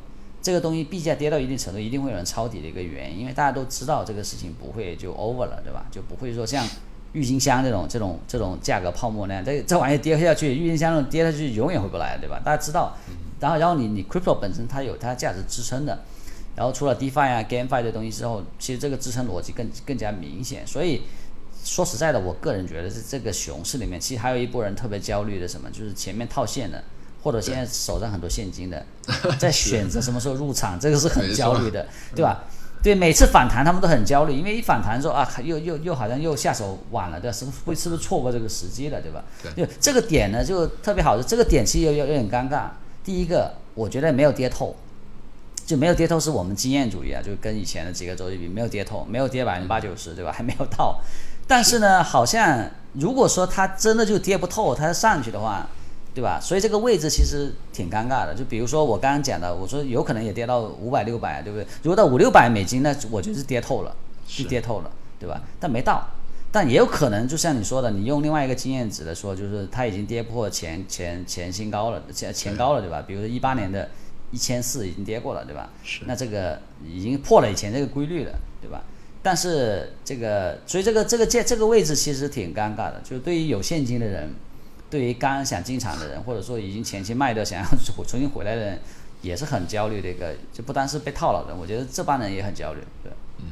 [0.48, 5.86] 这个东西币价跌到一定程度，一定会有人抄底的一个原因，因为大家都知道这个事情不会就 over 了，对吧？
[5.92, 6.66] 就不会说像
[7.12, 12.42] 郁金香这种这种这种价格泡沫那样，这这玩意跌下去，郁金香那种跌下去永远回不来，对吧？
[12.46, 12.96] 大家知道，
[13.42, 16.00] 然后然后你你 crypto 本身它有它价值支撑的，
[16.56, 20.66] 然后除了 DeFi 啊 GameFi 这东西之后，其实这个支撑逻辑更更加明显。
[20.66, 21.02] 所以
[21.66, 26.82] 说实在的，我个人觉得是这个熊市里面，其实还有一波人特别焦虑的什么，就是前面套现的。
[27.28, 28.86] 或者现在手上很多现金的，
[29.38, 32.46] 在选择什么时候入场，这个是很焦虑的，对吧？
[32.82, 37.36] 对，每次反弹他们都很焦虑，因为一反弹说啊，又又又好像又下手晚了，对吧？
[37.36, 39.26] 是会是不是错过这个时机了，对吧？
[39.54, 42.70] 对，这个点呢就特别好的，这个点其实有有有点尴尬。
[43.04, 44.74] 第一个，我觉得没有跌透，
[45.66, 50.32] 就没有跌透是我们经验主义啊，就跟以前的几个周期比，没有跌透，没有跌百分之八九十，对吧？
[50.32, 51.02] 还没有到，
[51.46, 55.68] 但是呢，好像如果说它真的就跌不透，它上去的话。
[56.18, 56.40] 对吧？
[56.42, 58.34] 所以这个位置其实挺尴尬的。
[58.34, 61.68] 就比如说我刚刚讲的，我说有可能也跌到五百六百，对不对？
[61.84, 63.96] 如果到五六百美金，那我就是跌透了，
[64.28, 64.90] 是跌透了，
[65.20, 65.40] 对吧？
[65.60, 66.04] 但没到，
[66.52, 73.04] 但也有可能，就像你说的，你用另外一个经验值来说，就是它已经跌破前前前新高了，前前高了，对吧？
[73.06, 73.88] 比如说一八年的
[74.32, 75.70] 一千四已经跌过了，对吧？
[75.84, 76.02] 是。
[76.08, 78.82] 那这个已经破了以前这个规律了，对吧？
[79.22, 84.34] 但是这个，所以这个这个这这个位置其实挺尴尬的，就是对于有现金的人。
[84.90, 87.66] 对于刚想进场的人，或者说已经前期卖掉想要
[88.06, 88.80] 重新回来的人，
[89.22, 93.12] 也是很焦虑的一个，就不单是被套牢的，我觉得这帮人也很焦虑，对。
[93.40, 93.46] 嗯，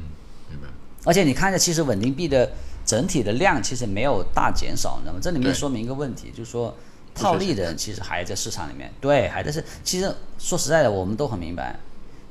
[0.50, 0.68] 明白。
[1.04, 2.50] 而且你看一下，其实稳定币的
[2.84, 5.20] 整体的量其实没有大减少，你知道吗？
[5.22, 6.74] 这里面说明一个问题，就是说
[7.14, 9.62] 套利的人其实还在市场里面，对，还在是。
[9.84, 11.78] 其实说实在的，我们都很明白，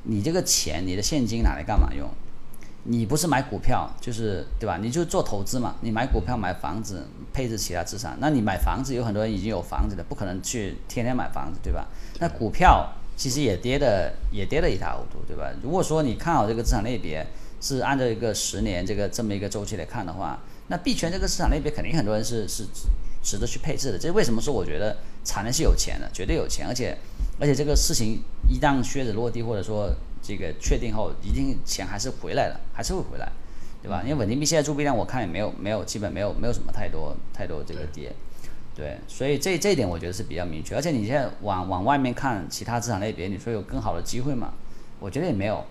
[0.03, 2.09] 你这个钱，你的现金拿来干嘛用？
[2.87, 4.77] 你不是买股票，就是对吧？
[4.77, 5.75] 你就做投资嘛。
[5.81, 8.15] 你买股票、买房子、配置其他资产。
[8.19, 11.87] 那你买房子，有很多人已经有房子的，不可能去天天买房子，对吧？
[12.19, 15.51] 那股票其实也跌的，也跌得一塌糊涂，对吧？
[15.63, 17.25] 如果说你看好这个资产类别，
[17.59, 22.63] 是按照一个十年这个这么一个周期来看的话，那币圈这个市场类别肯定很多人是是
[23.23, 23.97] 值得去配置的。
[23.97, 26.95] 这为什么说我觉得产能是有钱的，绝对有钱，而且
[27.39, 29.89] 而且这个事情一旦靴子落地或者说
[30.25, 33.31] 这个确定后，一定钱还是回来的，还是会回来，
[33.83, 34.01] 对吧？
[34.03, 38.11] 因为稳定币现在铸币量我看也没有没有基本没有没有什么太多太多这个跌。
[38.75, 44.53] 对，所以这这一点我觉得是比较明确，而且你现在往往外面看其他资产类别，你说有更好的机会吗？
[44.99, 45.63] 我觉得也没有，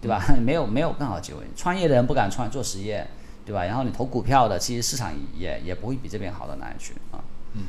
[0.00, 0.24] 对吧？
[0.40, 1.40] 没有没有更好的机会。
[1.54, 3.06] 创业的人不敢创做实业，
[3.46, 3.64] 对吧？
[3.64, 7.22] 然后你投股票的，其实市场也也不会比这边好到哪里去啊。
[7.52, 7.62] 嗯。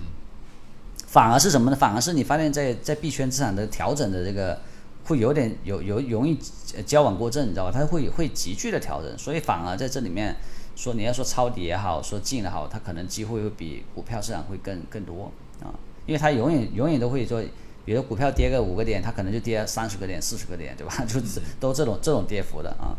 [1.06, 1.76] 反而是什么呢？
[1.76, 4.60] 反而是你发现，在在币圈资产的调整的这个，
[5.06, 6.38] 会有点有有容易
[6.86, 7.72] 交往过正，你知道吧？
[7.74, 10.36] 它会会急剧的调整，所以反而在这里面。
[10.76, 15.32] 说你要说抄底也好，说进也好，它可能机会会比股票市场会更更多
[15.62, 15.70] 啊，
[16.08, 17.44] 因为它永远永远都会说，
[17.86, 20.92] 比如股票跌个五个点，它可能就跌三十个点、四十个点，对吧？
[21.06, 21.22] 就
[21.60, 22.98] 都这种这种跌幅的啊，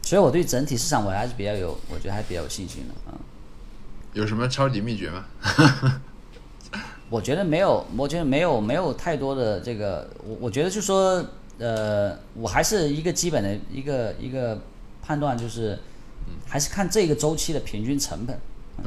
[0.00, 3.12] 所以我对整体市场我还是比较有，我觉得还比较有信心的啊。
[4.14, 5.26] 有什么抄底秘诀吗？
[7.10, 11.22] 我觉得没有，我觉得没有没有太多的这个，我我觉得就说
[11.60, 14.60] 呃，我还是一个基本的一个一个
[15.00, 15.78] 判断就是。
[16.46, 18.38] 还是看这个周期的平均成本，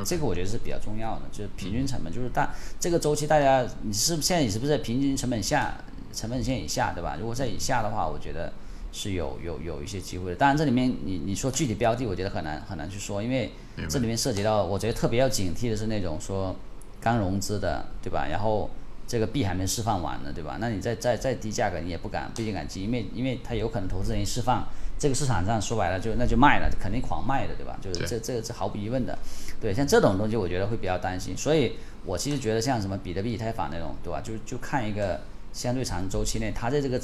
[0.05, 5.76] 这个我觉得是比较重要的，就是平均成本，就是大这个周期大家你是现在你是不是在平均成本下
[6.13, 7.17] 成本线以下，对吧？
[7.19, 8.53] 如果在以下的话，我觉得
[8.93, 10.38] 是有有有一些机会的。
[10.38, 13.51] 当然这里面你你说具体标的，我觉得很难很难去说，因为
[13.89, 16.55] 这里面涉及到我觉得特别要警惕的是那种说
[17.01, 18.28] 刚融资的，对吧？
[18.30, 18.69] 然后
[19.08, 20.58] 这个币还没释放完呢，对吧？
[20.60, 24.68] 那你再再再低价格你也不敢不一定敢进，因为因为它有可能投资人一释放。
[24.99, 27.78] 这个市场上说白了就那就卖了，肯定狂卖的，对吧？
[27.82, 29.18] 就是这这个是毫无疑问的。
[29.60, 31.36] 对，像这种东西，我觉得会比较担心。
[31.36, 31.74] 所以
[32.06, 34.22] 我其实觉得像什么比特币、以太坊那种，对吧？
[34.22, 35.20] 就就看一个
[35.51, 37.01] 相对长周期内，它在这个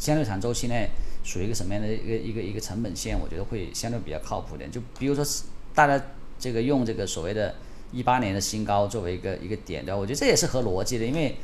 [0.00, 0.88] 相对长周期内
[1.22, 4.68] 属于一个什么样的一个一个一个成本线，我觉得会相对比较靠谱点。
[4.68, 5.24] 就比如说
[5.72, 6.02] 大家
[6.40, 7.54] 这个用这个所谓的
[7.92, 9.96] 一八年的新高作为一个一个点，对吧？
[9.96, 11.36] 我觉得这也是合逻辑的，因为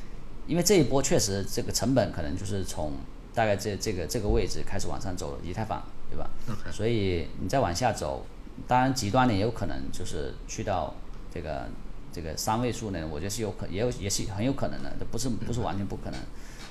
[0.46, 2.92] 因为这一波确实这个成本可能就是从。
[3.34, 6.28] 大概这这个这个位置开始往上走了，以太坊，对吧？
[6.70, 8.26] 所以你再往下走，
[8.68, 10.94] 当然极端的也有可能就是去到
[11.32, 11.66] 这个
[12.12, 16.20] 这个三位数呢，我觉得是有可也有也是很有可能的，这不是不是完全不可能，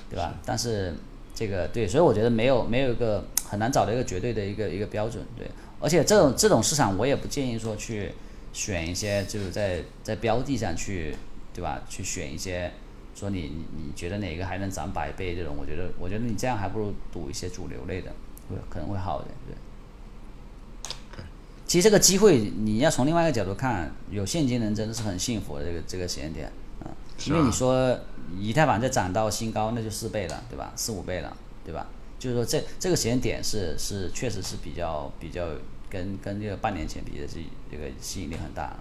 [0.08, 0.34] 对吧？
[0.46, 0.94] 但是
[1.34, 5.50] 这个对，所以我觉得没有没有一个很难找到一个绝对的一个一个标准，对。
[5.80, 8.12] 而且这种这种市场，我也不建议说去
[8.52, 11.16] 选一些就是在在标的上去，
[11.54, 11.82] 对吧？
[11.88, 12.72] 去选一些。
[13.14, 15.36] 说你你你觉得哪个还能涨百倍？
[15.36, 18.10] 这种我觉得，我觉得你这样还不如赌一些主流类的，
[18.48, 19.34] 会可能会好一点。
[19.46, 21.22] 对，
[21.66, 26.50] 其实这个机会你要从另外一个角度看，有现金人真的是很幸福的这个这个时间点
[26.82, 26.88] 啊，
[27.26, 27.96] 因为你说
[28.34, 30.72] 以太坊再涨到新高，那就四倍了，对吧？
[30.74, 31.36] 四五倍了，
[31.66, 31.86] 对吧？
[32.18, 35.46] 就是说这这个时间点是是确实是比较比较
[35.92, 37.38] 跟跟这个半年前比的是
[37.70, 38.74] 这个吸引力很大。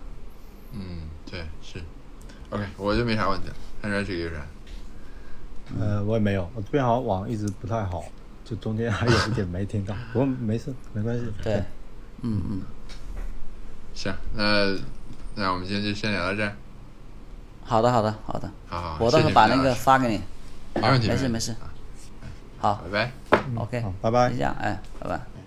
[0.71, 1.81] 嗯，对，是。
[2.49, 3.53] OK，我就没啥问题了。
[3.81, 4.41] 看这几个人，
[5.77, 8.05] 呃，我也没有，我这边好像网一直不太好，
[8.45, 9.93] 就中间还有一点没听到。
[10.13, 11.25] 不过没事，没关系。
[11.43, 11.61] 对，
[12.21, 12.61] 嗯嗯。
[13.93, 14.73] 行，那
[15.35, 16.49] 那我们今天就先聊到这。
[17.63, 18.49] 好的，好的，好的。
[18.67, 18.97] 好好。
[18.99, 20.21] 我到时候把那个发给你。
[20.75, 21.09] 没问题。
[21.09, 21.53] 没事没事。
[22.59, 23.39] 好，拜拜。
[23.55, 24.29] OK，拜拜。
[24.29, 25.40] 就这样，哎，拜拜。